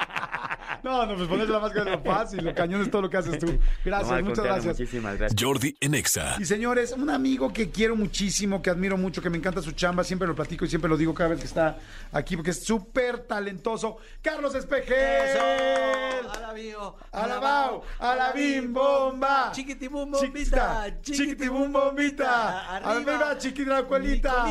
[0.84, 3.18] No, no, pues ponerse la máscara es lo fácil, lo cañón es todo lo que
[3.18, 3.48] haces tú.
[3.86, 4.78] Gracias, muchas gracias.
[4.80, 5.42] Muchísimas gracias.
[5.42, 6.36] Jordi en Exa.
[6.40, 10.04] Y señores, un amigo que quiero muchísimo, que admiro mucho, que me encanta su chamba,
[10.04, 11.78] siempre lo platico y siempre lo digo cada vez que está
[12.12, 13.98] aquí porque es súper talentoso.
[14.22, 16.28] Carlos Espejel.
[16.36, 16.96] Alabío.
[17.12, 18.72] Alabao, alabim
[19.12, 19.52] bomba.
[19.54, 20.88] Chiquitibum bombita.
[21.02, 22.76] chiquitibum bombita.
[22.78, 24.46] Arriba, chiquidracuelita.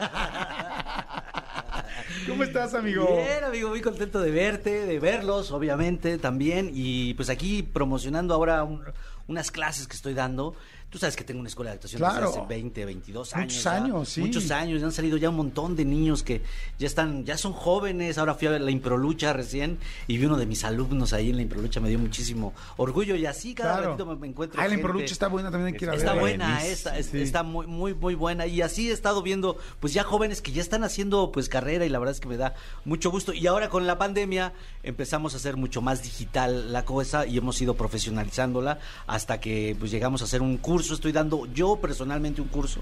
[2.28, 3.06] ¿Cómo estás, amigo?
[3.16, 6.70] Bien, amigo, muy contento de verte, de verlos, obviamente, también.
[6.72, 8.82] Y pues aquí promocionando ahora un-
[9.26, 10.54] unas clases que estoy dando.
[10.90, 12.26] Tú sabes que tengo una escuela de actuación Claro.
[12.26, 13.44] desde hace 20, 22 años.
[13.46, 13.76] Muchos ya.
[13.76, 14.20] años, sí.
[14.22, 14.80] Muchos años.
[14.80, 16.42] Ya han salido ya un montón de niños que
[16.80, 18.18] ya están, ya son jóvenes.
[18.18, 19.78] Ahora fui a ver la Improlucha recién
[20.08, 21.78] y vi uno de mis alumnos ahí en la Improlucha.
[21.78, 23.88] Me dio muchísimo orgullo y así cada Claro.
[23.90, 24.74] ratito me, me encuentro Ah, la.
[24.74, 26.72] Improlucha está buena, también hay que ir a Está buena, Buenísimo.
[26.72, 27.20] esta, es- Sí.
[27.20, 28.46] está muy, muy, muy buena.
[28.48, 31.88] Y así he estado viendo, pues ya jóvenes que ya están haciendo pues carrera y
[31.88, 33.32] la verdad es que me da mucho gusto.
[33.32, 37.62] Y ahora con la pandemia empezamos a hacer mucho más digital la cosa y hemos
[37.62, 40.79] ido profesionalizándola hasta que pues llegamos a hacer un curso.
[40.80, 42.80] Estoy dando yo personalmente un curso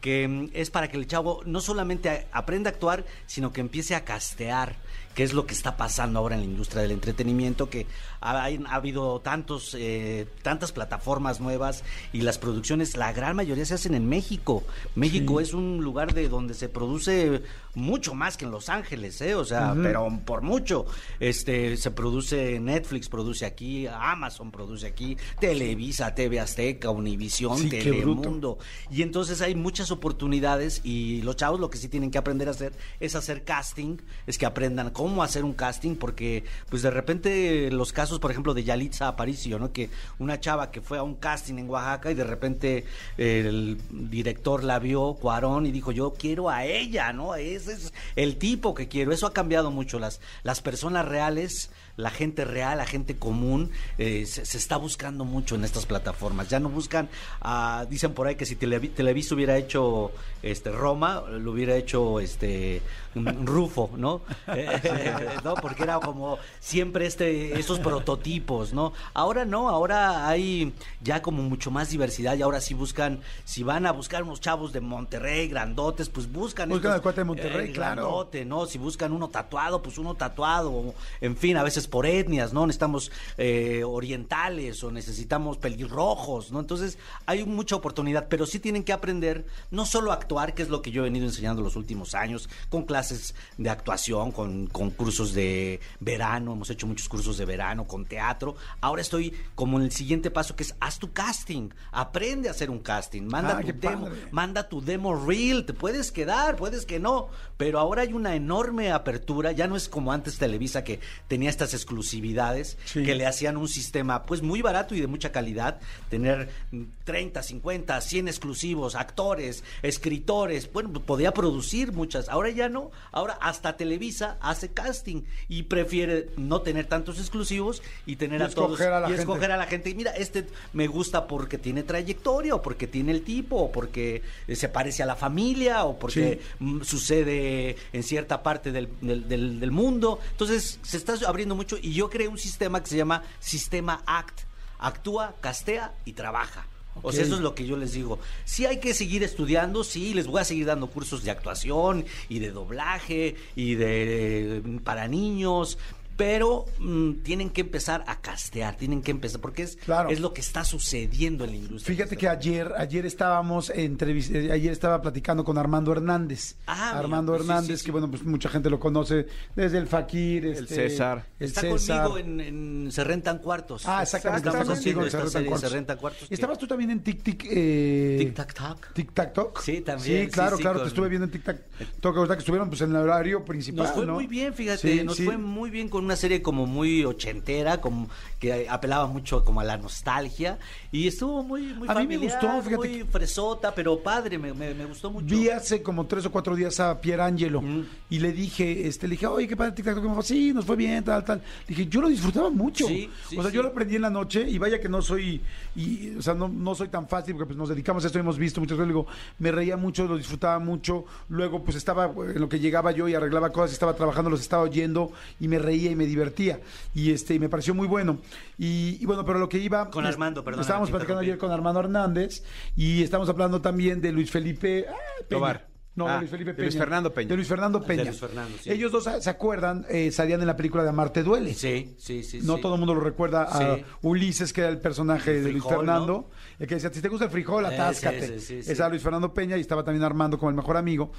[0.00, 3.94] que mm, es para que el chavo no solamente aprenda a actuar, sino que empiece
[3.94, 4.76] a castear
[5.18, 7.88] que es lo que está pasando ahora en la industria del entretenimiento, que
[8.20, 11.82] ha habido tantos, eh, tantas plataformas nuevas
[12.12, 14.62] y las producciones, la gran mayoría se hacen en México.
[14.94, 17.42] México es un lugar de donde se produce
[17.78, 19.34] mucho más que en Los Ángeles, ¿eh?
[19.34, 20.86] o sea, pero por mucho.
[21.20, 27.68] Este, se produce Netflix, produce aquí, Amazon produce aquí, Televisa, TV Azteca, Univisión, Sí.
[27.68, 28.58] Telemundo.
[28.90, 32.52] Y entonces hay muchas oportunidades y los chavos lo que sí tienen que aprender a
[32.52, 37.70] hacer es hacer casting, es que aprendan cómo hacer un casting, porque pues de repente
[37.70, 39.72] los casos, por ejemplo, de Yalitza Aparicio, ¿no?
[39.72, 42.84] Que una chava que fue a un casting en Oaxaca y de repente
[43.16, 47.34] el director la vio, Cuarón, y dijo, yo quiero a ella, ¿no?
[47.34, 49.12] Ese es el tipo que quiero.
[49.12, 49.98] Eso ha cambiado mucho.
[49.98, 55.24] Las, las personas reales, la gente real, la gente común, eh, se, se está buscando
[55.24, 56.48] mucho en estas plataformas.
[56.48, 57.08] Ya no buscan,
[57.42, 62.20] ah, dicen por ahí que si Televi- Televisa hubiera hecho este Roma, lo hubiera hecho
[62.20, 62.80] este
[63.14, 64.22] Rufo, ¿no?
[64.54, 65.54] Eh, ¿no?
[65.54, 68.92] Porque era como siempre este esos prototipos, ¿no?
[69.12, 70.72] Ahora no, ahora hay
[71.02, 74.72] ya como mucho más diversidad y ahora sí buscan, si van a buscar unos chavos
[74.72, 78.02] de Monterrey, grandotes, pues buscan Buscan estos, al cuate de Monterrey, eh, claro.
[78.02, 78.66] grandote, ¿no?
[78.66, 82.66] Si buscan uno tatuado, pues uno tatuado, en fin, a veces por etnias, ¿no?
[82.66, 86.60] Necesitamos eh, orientales o necesitamos pelirrojos, ¿no?
[86.60, 90.68] Entonces hay mucha oportunidad, pero sí tienen que aprender no solo a actuar, que es
[90.68, 94.90] lo que yo he venido enseñando los últimos años, con clases de actuación, con, con
[94.90, 98.56] cursos de verano, hemos hecho muchos cursos de verano, con teatro.
[98.80, 102.70] Ahora estoy como en el siguiente paso, que es haz tu casting, aprende a hacer
[102.70, 104.20] un casting, manda Ah, tu demo, padre.
[104.30, 108.92] manda tu demo reel, te puedes quedar, puedes que no, pero ahora hay una enorme
[108.92, 113.02] apertura, ya no es como antes Televisa que tenía estas exclusividades, Sí.
[113.04, 115.78] que le hacían un sistema pues muy barato y de mucha calidad,
[116.10, 122.90] tener mm, 30, 50, 100 exclusivos, actores, escritores, bueno, podía producir muchas, ahora ya no,
[123.12, 128.48] ahora hasta Televisa hace casting y prefiere no tener tantos exclusivos y tener Y a
[128.50, 129.22] todos escoger a la y gente.
[129.22, 129.90] escoger a la gente.
[129.90, 134.22] Y mira, este me gusta porque tiene trayectoria, o porque tiene el tipo, o porque
[134.52, 136.40] se parece a la familia, o porque
[136.84, 140.18] sucede en cierta parte del, del- del- del mundo.
[140.32, 144.40] Entonces, se está abriendo mucho y yo creé un sistema que se llama Sistema ACT.
[144.78, 146.66] Actúa, castea y trabaja.
[147.02, 148.18] O sea, eso es lo que yo les digo.
[148.44, 152.38] Sí hay que seguir estudiando, sí, les voy a seguir dando cursos de actuación y
[152.38, 155.78] de doblaje y de eh, para niños,
[156.18, 160.10] pero mm, tienen que empezar a castear, tienen que empezar, porque es, Claro.
[160.10, 161.96] es lo que está sucediendo en la industria.
[161.96, 166.56] Fíjate que ayer, ayer estábamos entrevis- eh, ayer estaba platicando con Armando Hernández.
[166.66, 167.84] Ah, mira, Armando pues Hernández, sí, sí.
[167.86, 171.24] que bueno, pues mucha gente lo conoce desde el Fakir, El este, César.
[171.38, 172.08] el Está César.
[172.08, 173.86] conmigo en, en Se Rentan Cuartos.
[173.86, 174.48] Ah, exactamente.
[174.48, 175.70] Estamos haciendo esta Se Rentan serie Cuartos.
[175.70, 176.28] Se Rentan Cuartos.
[176.28, 177.46] que- Estabas tú también en Tic Tic.
[177.48, 178.92] Eh, Tic Tac Tac.
[178.92, 179.60] Tic Tac Toc.
[179.62, 180.78] Sí, también, Sí, claro, sí, claro.
[180.80, 181.58] con- Te estuve viendo en Tic Tac
[182.00, 183.84] Toc, que estuvieron pues en el horario principal.
[183.86, 184.14] Nos fue ¿no?
[184.14, 185.24] muy bien, fíjate, Sí, nos sí.
[185.24, 188.08] fue muy bien con una serie como muy ochentera, como
[188.40, 190.58] que apelaba mucho como a la nostalgia
[190.90, 194.54] y estuvo muy muy A mí me familiar, gustó, fíjate muy fresota, pero padre, me,
[194.54, 195.26] me- me gustó mucho.
[195.26, 197.84] Vi hace como tres o cuatro días a Pierangelo Mm.
[198.10, 200.04] y le dije, este, le dije, oye, qué padre Tic Tac Toc.
[200.04, 201.38] Y me dijo, sí, nos fue bien, tal, tal.
[201.66, 202.86] Le dije, yo lo disfrutaba mucho.
[202.86, 203.56] Sí, sí, o sea, sí.
[203.56, 205.40] yo lo aprendí en la noche y vaya que no soy,
[205.76, 208.38] y, o sea, no, no soy tan fácil porque pues nos dedicamos a esto, hemos
[208.38, 209.06] visto muchas veces, digo,
[209.38, 211.04] me reía mucho, lo disfrutaba mucho.
[211.28, 214.62] Luego, pues estaba en lo que llegaba yo y arreglaba cosas, estaba trabajando, los estaba
[214.62, 216.60] oyendo y me reía y me divertía.
[216.94, 218.18] Y este, y me pareció muy bueno.
[218.56, 219.90] Y, y bueno, pero lo que iba.
[219.90, 222.42] Con Armando, perdón, Estábamos platicando ayer con Armando Hernández
[222.76, 224.86] y estamos hablando también de Luis Felipe.
[224.88, 224.94] ah.
[225.28, 225.77] Tobar.
[225.98, 226.66] No, Ah, de Luis Felipe de Peña.
[226.66, 227.28] Luis Fernando Peña.
[227.28, 228.04] De Luis Fernando De Peña.
[228.04, 228.70] Luis Fernando, sí.
[228.70, 229.84] Ellos dos, ¿se acuerdan?
[229.88, 231.54] Eh, salían en la película de Amarte Duele.
[231.54, 232.40] Sí, sí, sí.
[232.42, 232.62] No sí.
[232.62, 233.84] todo el mundo lo recuerda a Sí.
[234.02, 237.24] Ulises, que era el personaje El de Luis Fernando, el que decía, si te gusta
[237.26, 238.26] el frijol, Eh, atáscate.
[238.26, 238.80] sí, sí, sí, Ese sí.
[238.80, 241.10] era Luis Fernando Peña y estaba también Armando como el mejor amigo.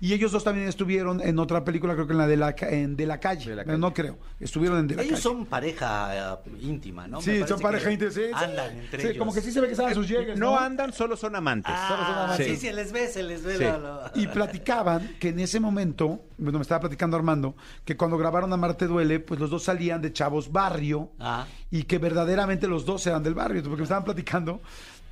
[0.00, 2.94] Y ellos dos también estuvieron en otra película, creo que en la de la, en
[2.96, 3.50] de la calle.
[3.50, 3.80] De la Pero calle.
[3.80, 4.18] No creo.
[4.38, 5.22] Estuvieron en De la Ellos calle.
[5.22, 7.20] son pareja eh, íntima, ¿no?
[7.20, 8.10] Sí, son pareja íntima.
[8.12, 8.30] Sí, sí.
[8.32, 9.18] Andan entre Sí, ellos.
[9.18, 10.38] Como que sí se ve que estaban sus llegues.
[10.38, 11.74] No andan, solo son amantes.
[11.76, 12.44] Ah, Sí.
[12.44, 13.72] sí, se les ve, se les ve.
[14.14, 17.54] Y platicaban que en ese momento, bueno, me estaba platicando Armando,
[17.84, 21.46] que cuando grabaron Amarte Duele, pues los dos salían de chavos barrio Ah.
[21.70, 24.60] y que verdaderamente los dos eran del barrio, porque me estaban platicando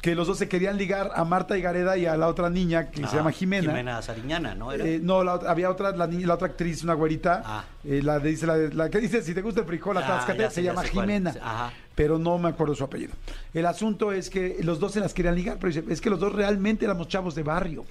[0.02, 2.98] que los dos se querían ligar a Marta Higareda y a la otra niña que
[3.00, 3.68] se Ah, llama Jimena.
[3.70, 4.70] Jimena Sariñana, ¿no?
[4.70, 4.84] ¿Era?
[4.86, 7.64] Eh, no, la había otra, la, niña, la otra actriz, una güerita, Ah.
[7.82, 10.62] eh, la, de- dice, la, la que dice, si te gusta el frijol, atáscate, se
[10.62, 10.84] llama.
[10.84, 11.34] Jimena.
[11.42, 11.72] Ajá.
[11.94, 13.14] Pero no me acuerdo su apellido.
[13.54, 16.20] El asunto es que los dos se las querían ligar, pero dice, es que los
[16.20, 17.84] dos realmente éramos chavos de barrio.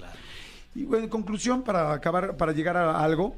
[0.76, 3.36] Y bueno, en conclusión, para acabar, para llegar a algo,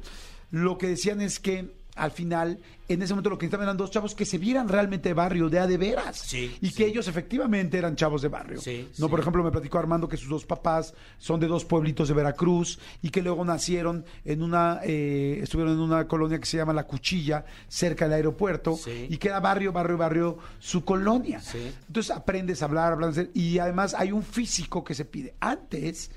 [0.51, 3.91] lo que decían es que al final, en ese momento lo que necesitaban eran dos
[3.91, 6.17] chavos que se vieran realmente de barrio, de a de veras.
[6.17, 6.73] Sí, y sí.
[6.75, 8.61] que ellos efectivamente eran chavos de barrio.
[8.61, 12.07] Sí, no, por ejemplo, me platicó Armando que sus dos papás son de dos pueblitos
[12.07, 16.55] de Veracruz y que luego nacieron en una, eh, estuvieron en una colonia que se
[16.55, 19.07] llama La Cuchilla, cerca del aeropuerto, Sí.
[19.09, 21.41] y que era barrio, barrio, barrio, su colonia.
[21.41, 21.71] Sí.
[21.87, 25.33] Entonces aprendes a hablar, hablar, y además hay un físico que se pide.
[25.41, 26.11] Antes,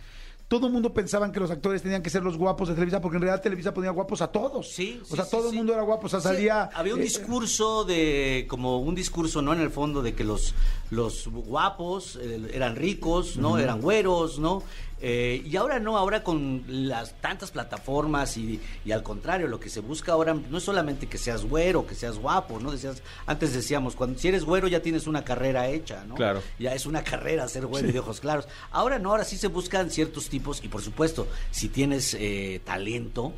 [0.52, 3.16] todo el mundo pensaban que los actores tenían que ser los guapos de Televisa, porque
[3.16, 4.70] en realidad Televisa ponía guapos a todos.
[4.70, 5.48] Sí, O sí, sea, sí, todo sí.
[5.48, 6.64] el mundo era guapo, o sea, salía...
[6.74, 9.54] había un eh, discurso de, como un discurso, ¿no?
[9.54, 10.54] En el fondo de que los,
[10.90, 13.56] los guapos eh, eran ricos, ¿no?
[13.56, 14.62] Eran güeros, ¿no?
[15.04, 19.68] Eh, y ahora no, ahora con las tantas plataformas y, y al contrario, lo que
[19.68, 22.70] se busca ahora no es solamente que seas güero, que seas guapo, ¿no?
[22.70, 26.14] Decías, antes decíamos, cuando si eres güero ya tienes una carrera hecha, ¿no?
[26.14, 26.40] Claro.
[26.60, 28.46] Ya es una carrera ser güero y de ojos claros.
[28.70, 33.32] Ahora no, ahora sí se buscan ciertos tipos y por supuesto, si tienes eh, talento,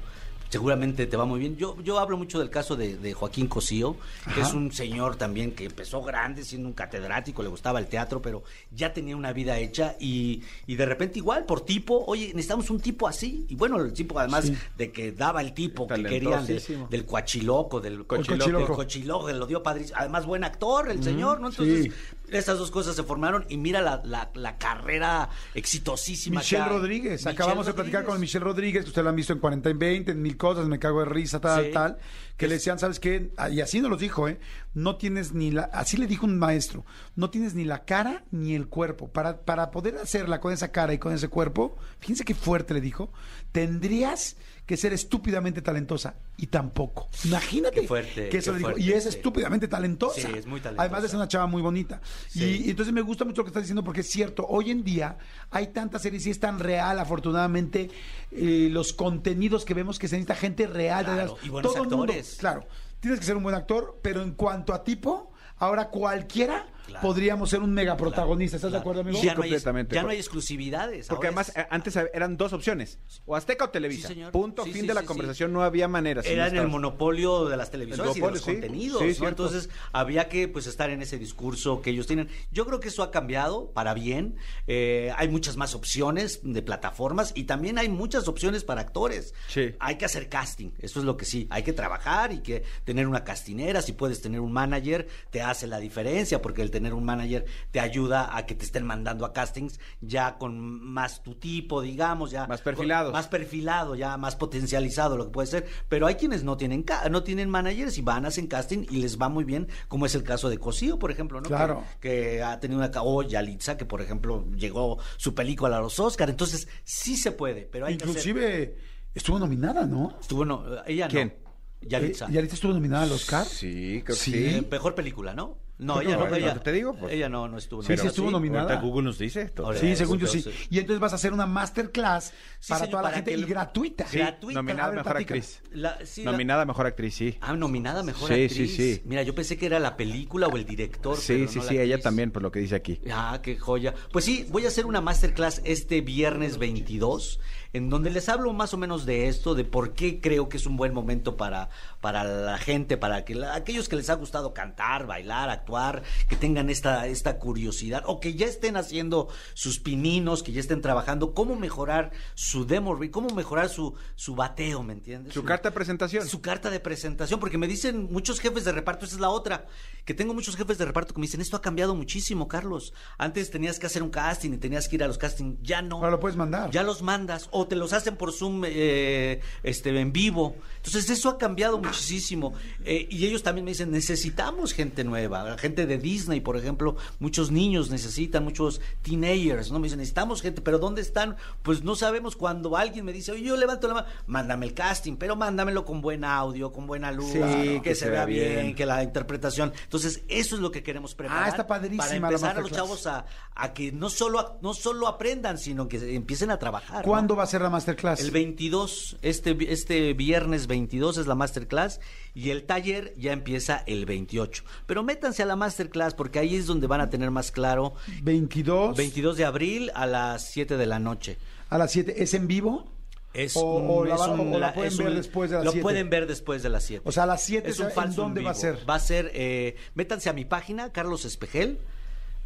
[0.50, 1.56] seguramente te va muy bien.
[1.56, 3.96] Yo, yo hablo mucho del caso de, de Joaquín Cosío,
[4.32, 4.42] que Ajá.
[4.48, 8.44] es un señor también que empezó grande siendo un catedrático, le gustaba el teatro, pero
[8.70, 12.78] ya tenía una vida hecha y, y de repente igual, por tipo, oye, necesitamos un
[12.78, 13.44] tipo así.
[13.48, 14.56] Y bueno, el tipo además Sí.
[14.78, 18.58] de que daba el tipo que querían de- del cuachiloco, del Cochiloco.
[18.58, 19.98] del cochiloco, lo dio padrísimo.
[19.98, 21.48] Además, buen actor, el señor, ¿no?
[21.48, 21.92] Entonces, sí.
[22.38, 26.40] Estas dos cosas se formaron y mira la, la, la carrera exitosísima.
[26.40, 26.64] Michelle.
[26.68, 29.70] Rodríguez, Michelle acabamos de platicar con Michelle Rodríguez, que usted la han visto en 40
[29.70, 31.70] en 20, en mil cosas, me cago de risa, tal, Sí.
[31.72, 31.98] tal,
[32.36, 33.30] que le decían, ¿sabes qué?
[33.36, 34.40] Ah, Y así nos los dijo, ¿eh?
[34.74, 38.54] No tienes ni la, así le dijo un maestro, no tienes ni la cara ni
[38.54, 39.08] el cuerpo.
[39.12, 42.80] Para, para poder hacerla con esa cara y con ese cuerpo, fíjense qué fuerte le
[42.80, 43.12] dijo,
[43.52, 44.36] tendrías
[44.66, 47.08] que ser estúpidamente talentosa y tampoco.
[47.24, 48.70] Imagínate Qué fuerte, que eso qué le dijo.
[48.70, 49.08] fuerte, y es sí.
[49.10, 50.20] estúpidamente talentosa.
[50.22, 50.82] Sí, es muy talentosa.
[50.84, 52.00] Además de ser una chava muy bonita.
[52.28, 52.44] Sí.
[52.62, 54.82] Y, y entonces me gusta mucho lo que estás diciendo porque es cierto, hoy en
[54.82, 55.18] día
[55.50, 57.90] hay tantas series y es tan real, afortunadamente,
[58.30, 61.04] eh, los contenidos que vemos que se necesita gente real.
[61.04, 62.36] de Claro, y buenos Todo el mundo- actores.
[62.38, 62.66] claro,
[63.00, 67.06] tienes que ser un buen actor, pero en cuanto a tipo, ahora cualquiera Claro.
[67.06, 68.56] podríamos ser un mega protagonista.
[68.56, 69.18] ¿Estás de acuerdo, amigo?
[69.22, 69.94] Ya, no hay, completamente.
[69.94, 71.06] ya no hay exclusividades.
[71.08, 74.08] Porque además es- eh, antes eran dos opciones, o Azteca o Televisa.
[74.08, 74.32] Sí, señor.
[74.32, 76.22] Punto, Sí, fin sí, de la sí, conversación, no había manera.
[76.22, 79.28] era en el monopolio de las televisoras El y de los contenidos, Sí, ¿no?
[79.28, 82.28] Entonces había que pues estar en ese discurso que ellos tienen.
[82.50, 84.36] Yo creo que eso ha cambiado para bien.
[84.66, 89.34] Eh, hay muchas más opciones de plataformas y también hay muchas opciones para actores.
[89.48, 89.74] Sí.
[89.80, 91.46] Hay que hacer casting, eso es lo que sí.
[91.50, 95.66] Hay que trabajar y que tener una castinera, si puedes tener un manager, te hace
[95.66, 99.32] la diferencia porque el tener un manager te ayuda a que te estén mandando a
[99.32, 103.12] castings ya con más tu tipo, digamos, ya Más perfilados.
[103.12, 107.22] más perfilado, ya más potencializado lo que puede ser, pero hay quienes no tienen no
[107.22, 110.48] tienen managers y van hacen casting y les va muy bien, como es el caso
[110.50, 111.48] de Cosío, por ejemplo, ¿no?
[111.48, 111.84] Claro.
[112.00, 115.98] Que, que ha tenido una o Yalitza que por ejemplo llegó su película a los
[116.00, 118.76] Oscar, entonces sí se puede, pero hay que hacer- Inclusive
[119.14, 120.16] estuvo nominada, ¿no?
[120.20, 121.34] estuvo no, ella ¿Quién?
[121.38, 121.44] no.
[121.88, 122.26] Yalitza.
[122.26, 123.44] Eh, ¿Yalitza estuvo nominada al Oscar?
[123.44, 124.32] Sí, creo que Sí.
[124.32, 124.44] sí.
[124.56, 125.58] Eh, mejor película, ¿no?
[125.76, 126.94] No, ella no, no, ella, ¿no te digo?
[126.94, 128.08] Pues- ella no, no estuvo Sí, sí nominada.
[128.08, 128.76] estuvo nominada.
[128.80, 129.66] Google nos dice esto.
[129.66, 130.44] Ahora- Sí, según yo sí.
[130.70, 134.06] Y entonces vas a hacer una masterclass Sí, para señor, toda la gente y gratuita.
[134.06, 134.60] Sí, gratuita.
[134.60, 135.62] Nominada ver, mejor actriz.
[135.72, 137.36] La- sí, Nominada mejor actriz, sí.
[137.40, 138.52] Ah, nominada mejor Sí, actriz.
[138.76, 139.02] sí, sí.
[139.04, 141.16] Mira, yo pensé que era la película o el director.
[141.16, 143.00] Sí, pero sí, no sí, ella también, por lo que dice aquí.
[143.10, 143.94] Ah, qué joya.
[144.12, 147.40] Pues sí, voy a hacer una masterclass este viernes 22,
[147.74, 150.64] en donde les hablo más o menos de esto, de por qué creo que es
[150.64, 151.68] un buen momento para,
[152.00, 156.36] para la gente, para que la- aquellos que les ha gustado cantar, bailar, actuar que
[156.36, 161.34] tengan esta, esta curiosidad, o que ya estén haciendo sus pininos, que ya estén trabajando,
[161.34, 165.34] cómo mejorar su demo, cómo mejorar su, su bateo, ¿me entiendes?
[165.34, 166.26] Su carta de presentación.
[166.28, 169.66] Su carta de presentación, porque me dicen muchos jefes de reparto, esa es la otra,
[170.04, 172.94] que tengo muchos jefes de reparto que me dicen, esto ha cambiado muchísimo, Carlos.
[173.18, 175.96] Antes tenías que hacer un casting y tenías que ir a los castings, ya no.
[175.96, 176.70] Ahora lo puedes mandar.
[176.70, 180.56] Ya los mandas o te los hacen por Zoom eh, este, en vivo.
[180.76, 182.54] Entonces eso ha cambiado muchísimo.
[182.84, 187.50] Eh, y ellos también me dicen, necesitamos gente nueva, gente de Disney, por ejemplo, muchos
[187.50, 189.78] niños necesitan, muchos teenagers, ¿no?
[189.78, 191.36] Me dicen, necesitamos gente, pero ¿dónde están?
[191.62, 195.16] Pues no sabemos cuando alguien me dice, oye, yo levanto la mano, mándame el casting,
[195.16, 198.74] pero mándamelo con buen audio, con buena luz, Sí, que, que se, vea bien, bien.
[198.74, 199.72] que la interpretación.
[199.84, 201.44] Entonces, eso es lo que queremos preparar.
[201.44, 204.74] Ah, está padrísima Para la empezar a los chavos a, a que no solo, no
[204.74, 206.98] solo aprendan, sino que empiecen a trabajar.
[206.98, 207.10] ¿no?
[207.10, 208.20] ¿Cuándo va a ser la masterclass?
[208.20, 212.00] El 22, este, este viernes 22 es la masterclass
[212.34, 214.64] y el taller ya empieza el 28.
[214.86, 217.94] Pero métanse a la masterclass porque ahí es donde van a tener más claro.
[218.22, 221.36] 22 22 de abril a las 7 de la noche.
[221.70, 222.22] a las 7.
[222.22, 222.88] ¿Es en vivo?
[223.32, 225.64] Es O- o un- la es un- o la pueden ver un- después de las
[225.64, 225.82] Lo 7.
[225.82, 227.02] pueden ver después de las 7.
[227.04, 228.78] O sea, a las 7, Es un ¿en falso dónde en va a ser?
[228.88, 231.78] Va a ser, eh, métanse a mi página, Carlos Espejel,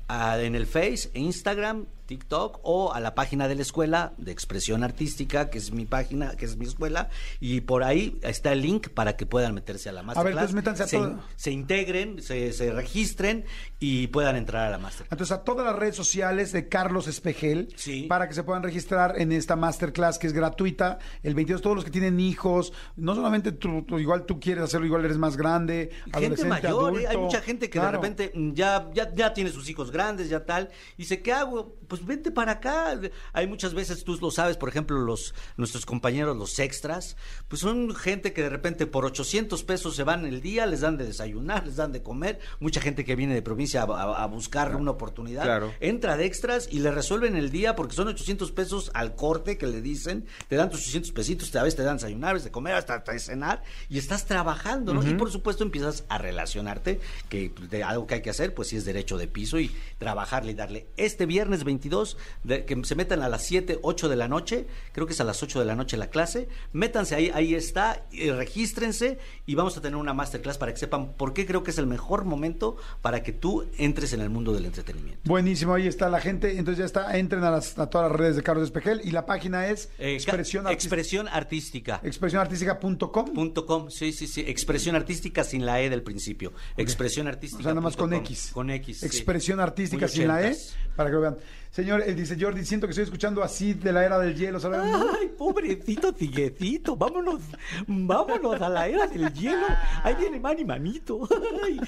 [0.09, 4.83] a- en el Face, Instagram, TikTok o a la página de la escuela de expresión
[4.83, 8.89] artística, que es mi página, que es mi escuela, y por ahí está el link
[8.89, 10.33] para que puedan meterse a la masterclass.
[10.33, 11.21] entonces métanse a se, todo.
[11.37, 13.45] se integren, se, se registren
[13.79, 15.13] y puedan entrar a la masterclass.
[15.13, 18.05] Entonces, a todas las redes sociales de Carlos Espejel, Sí.
[18.09, 20.99] para que se puedan registrar en esta masterclass que es gratuita.
[21.23, 24.87] El 22, todos los que tienen hijos, no solamente tú, tú- igual tú quieres hacerlo,
[24.87, 27.07] igual eres más grande, gente mayor, ¿eh?
[27.07, 27.99] hay mucha gente que Claro.
[27.99, 31.77] de repente ya, ya, ya tiene sus hijos grandes, ya tal, y dice, ¿qué hago?
[31.87, 32.99] Pues vente para acá.
[33.33, 37.17] Hay muchas veces, tú lo sabes, por ejemplo, los nuestros compañeros, los extras,
[37.49, 40.97] pues son gente que de repente por 800 pesos se van el día, les dan
[40.97, 44.27] de desayunar, les dan de comer, mucha gente que viene de provincia a, a- a
[44.27, 45.73] buscar una oportunidad, Claro.
[45.81, 49.67] entra de extras y le resuelven el día porque son 800 pesos al corte que
[49.67, 52.51] le dicen, te dan tus 800 pesitos, a veces te dan desayunar, a veces de
[52.51, 55.07] comer, hasta, de cenar y estás trabajando, ¿no?
[55.09, 58.77] Y por supuesto empiezas a relacionarte, que de algo que hay que hacer, pues sí
[58.77, 60.87] es derecho de piso y trabajarle y darle.
[60.97, 65.07] Este viernes 22, de- que se metan a las 7, 8 de la noche, creo
[65.07, 68.31] que es a las 8 de la noche la clase, métanse ahí, ahí está, y
[68.31, 71.79] regístrense y vamos a tener una masterclass para que sepan por qué creo que es
[71.79, 75.21] el mejor momento para que tú entres en el mundo del entretenimiento.
[75.25, 76.59] Buenísimo, ahí está la gente.
[76.59, 79.25] Entonces ya está, entren a, las- a todas las redes de Carlos Espejel y la
[79.27, 80.73] página es Eh, expresión ca- artística.
[80.73, 82.01] expresión artística.
[82.03, 83.55] expresionartística.com.
[83.69, 84.45] Com, sí, sí, sí.
[84.47, 86.53] Expresión artística sin la E del principio.
[86.77, 87.61] Expresión artística.
[87.61, 88.19] O sea, nada más con com.
[88.21, 88.51] X.
[88.53, 89.01] Con X.
[89.01, 89.07] sí.
[89.07, 90.57] Expresión artística sin la E,
[90.97, 91.37] para que lo vean.
[91.79, 94.81] Señor, él dice, Jordi, siento que estoy escuchando así de la era del hielo, ¿sabes?
[94.83, 97.41] Ay, pobrecito tiguecito, vámonos,
[97.87, 99.65] vámonos a la era del hielo.
[100.03, 101.21] Ahí viene Manny Manito.
[101.65, 101.79] Ay.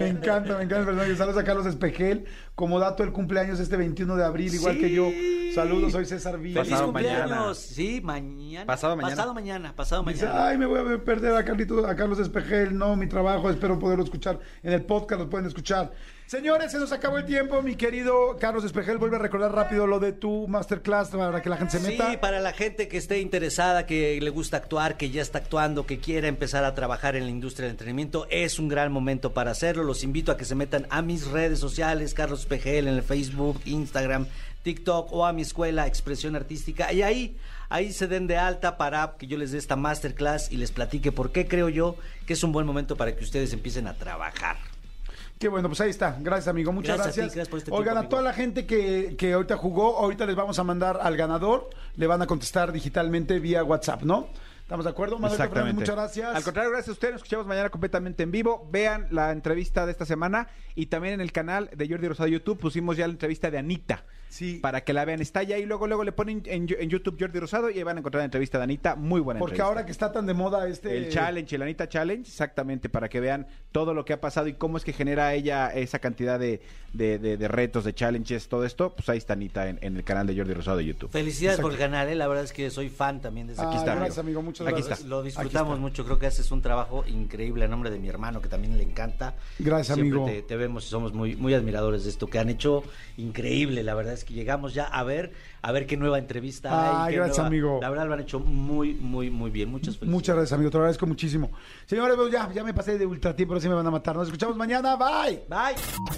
[0.00, 1.14] Me encanta, me encanta el personaje.
[1.14, 2.24] Saludos a Carlos Espejel.
[2.56, 4.80] Como dato, el cumpleaños este 21 de abril, igual Sí.
[4.80, 5.08] que yo.
[5.54, 6.62] Saludos, soy César Villa.
[6.62, 7.30] Feliz Pasado cumpleaños.
[7.30, 7.54] mañana.
[7.54, 8.66] Sí, mañana.
[8.66, 9.14] Pasado mañana.
[9.14, 10.48] Pasado mañana, pasado Dice, mañana.
[10.48, 12.76] ay, me voy a perder a, Carlito, a Carlos Espejel.
[12.76, 15.92] No, mi trabajo, espero poderlo escuchar en el podcast, lo pueden escuchar.
[16.26, 17.62] Señores, se nos acabó el tiempo.
[17.62, 21.56] Mi querido Carlos Espejel, vuelve a recordar rápido lo de tu masterclass para que la
[21.56, 22.10] gente se meta.
[22.10, 25.86] Sí, para la gente que esté interesada, que le gusta actuar, que ya está actuando,
[25.86, 29.52] que quiera empezar a trabajar en la industria del entretenimiento, es un gran momento para
[29.52, 29.84] hacerlo.
[29.84, 33.60] Los invito a que se metan a mis redes sociales, Carlos Pejel, en el Facebook,
[33.64, 34.26] Instagram,
[34.64, 36.92] TikTok o a mi escuela Expresión Artística.
[36.92, 37.36] Y ahí,
[37.68, 41.12] ahí se den de alta para que yo les dé esta masterclass y les platique
[41.12, 41.94] por qué creo yo
[42.26, 44.56] que es un buen momento para que ustedes empiecen a trabajar.
[45.38, 46.16] Qué bueno, pues ahí está.
[46.20, 46.72] Gracias, amigo.
[46.72, 47.34] Muchas Gracias a ti, gracias.
[47.34, 50.34] gracias por este Oigan, tiempo, a toda la gente que, que ahorita jugó, ahorita les
[50.34, 51.68] vamos a mandar al ganador.
[51.96, 54.28] Le van a contestar digitalmente vía WhatsApp, ¿no?
[54.66, 55.16] ¿Estamos de acuerdo?
[55.20, 56.34] Manuel Fernández, muchas gracias.
[56.34, 57.12] Al contrario, gracias a ustedes.
[57.12, 58.66] Nos escuchamos mañana completamente en vivo.
[58.72, 62.58] Vean la entrevista de esta semana y también en el canal de Jordi Rosado YouTube
[62.58, 64.04] pusimos ya la entrevista de Anita.
[64.28, 64.58] Sí.
[64.60, 65.20] Para que la vean.
[65.22, 67.96] Está ya y luego luego le ponen en, en YouTube Jordi Rosado y ahí van
[67.96, 68.96] a encontrar la entrevista de Anita.
[68.96, 69.68] Muy buena Porque entrevista.
[69.68, 70.96] ahora que está tan de moda este...
[70.96, 74.54] El challenge, el Anita Challenge, exactamente, para que vean todo lo que ha pasado y
[74.54, 76.60] cómo es que genera ella esa cantidad de,
[76.92, 80.02] de- de- de retos, de challenges, todo esto, pues ahí está Anita en, en el
[80.02, 81.10] canal de Jordi Rosado de YouTube.
[81.12, 81.62] Felicidades Exacto.
[81.62, 82.16] por el canal, ¿eh?
[82.16, 84.40] la verdad es que soy fan también de ese Ah, Aquí está, gracias, amigo.
[84.40, 84.55] amigo.
[84.60, 84.98] Muchas Aquí gracias.
[85.00, 85.08] está.
[85.10, 85.80] Lo disfrutamos está.
[85.80, 88.82] mucho, creo que haces un trabajo increíble a nombre de mi hermano que también le
[88.82, 89.34] encanta.
[89.58, 90.26] Gracias, Siempre amigo.
[90.26, 92.82] Te, te vemos y somos muy, muy admiradores de esto que han hecho
[93.16, 93.82] increíble.
[93.82, 95.32] La verdad es que llegamos ya a ver,
[95.62, 96.70] a ver qué nueva entrevista
[97.04, 97.10] hay.
[97.10, 97.78] Ay, gracias, nueva- amigo.
[97.82, 99.68] La verdad lo han hecho muy, muy, muy bien.
[99.70, 100.12] Muchas felicidades.
[100.12, 100.70] Muchas gracias, amigo.
[100.70, 101.50] Te lo agradezco muchísimo.
[101.86, 104.16] Señores, pues ya, ya me pasé de ultra tiempo, ahora sí me van a matar.
[104.16, 104.96] Nos escuchamos mañana.
[104.96, 105.42] Bye.
[105.48, 105.76] Bye.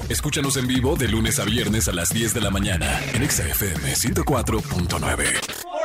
[0.08, 3.46] Escúchanos en vivo de lunes a viernes a las 10 de la mañana en Exa
[3.46, 5.77] FM 104.9.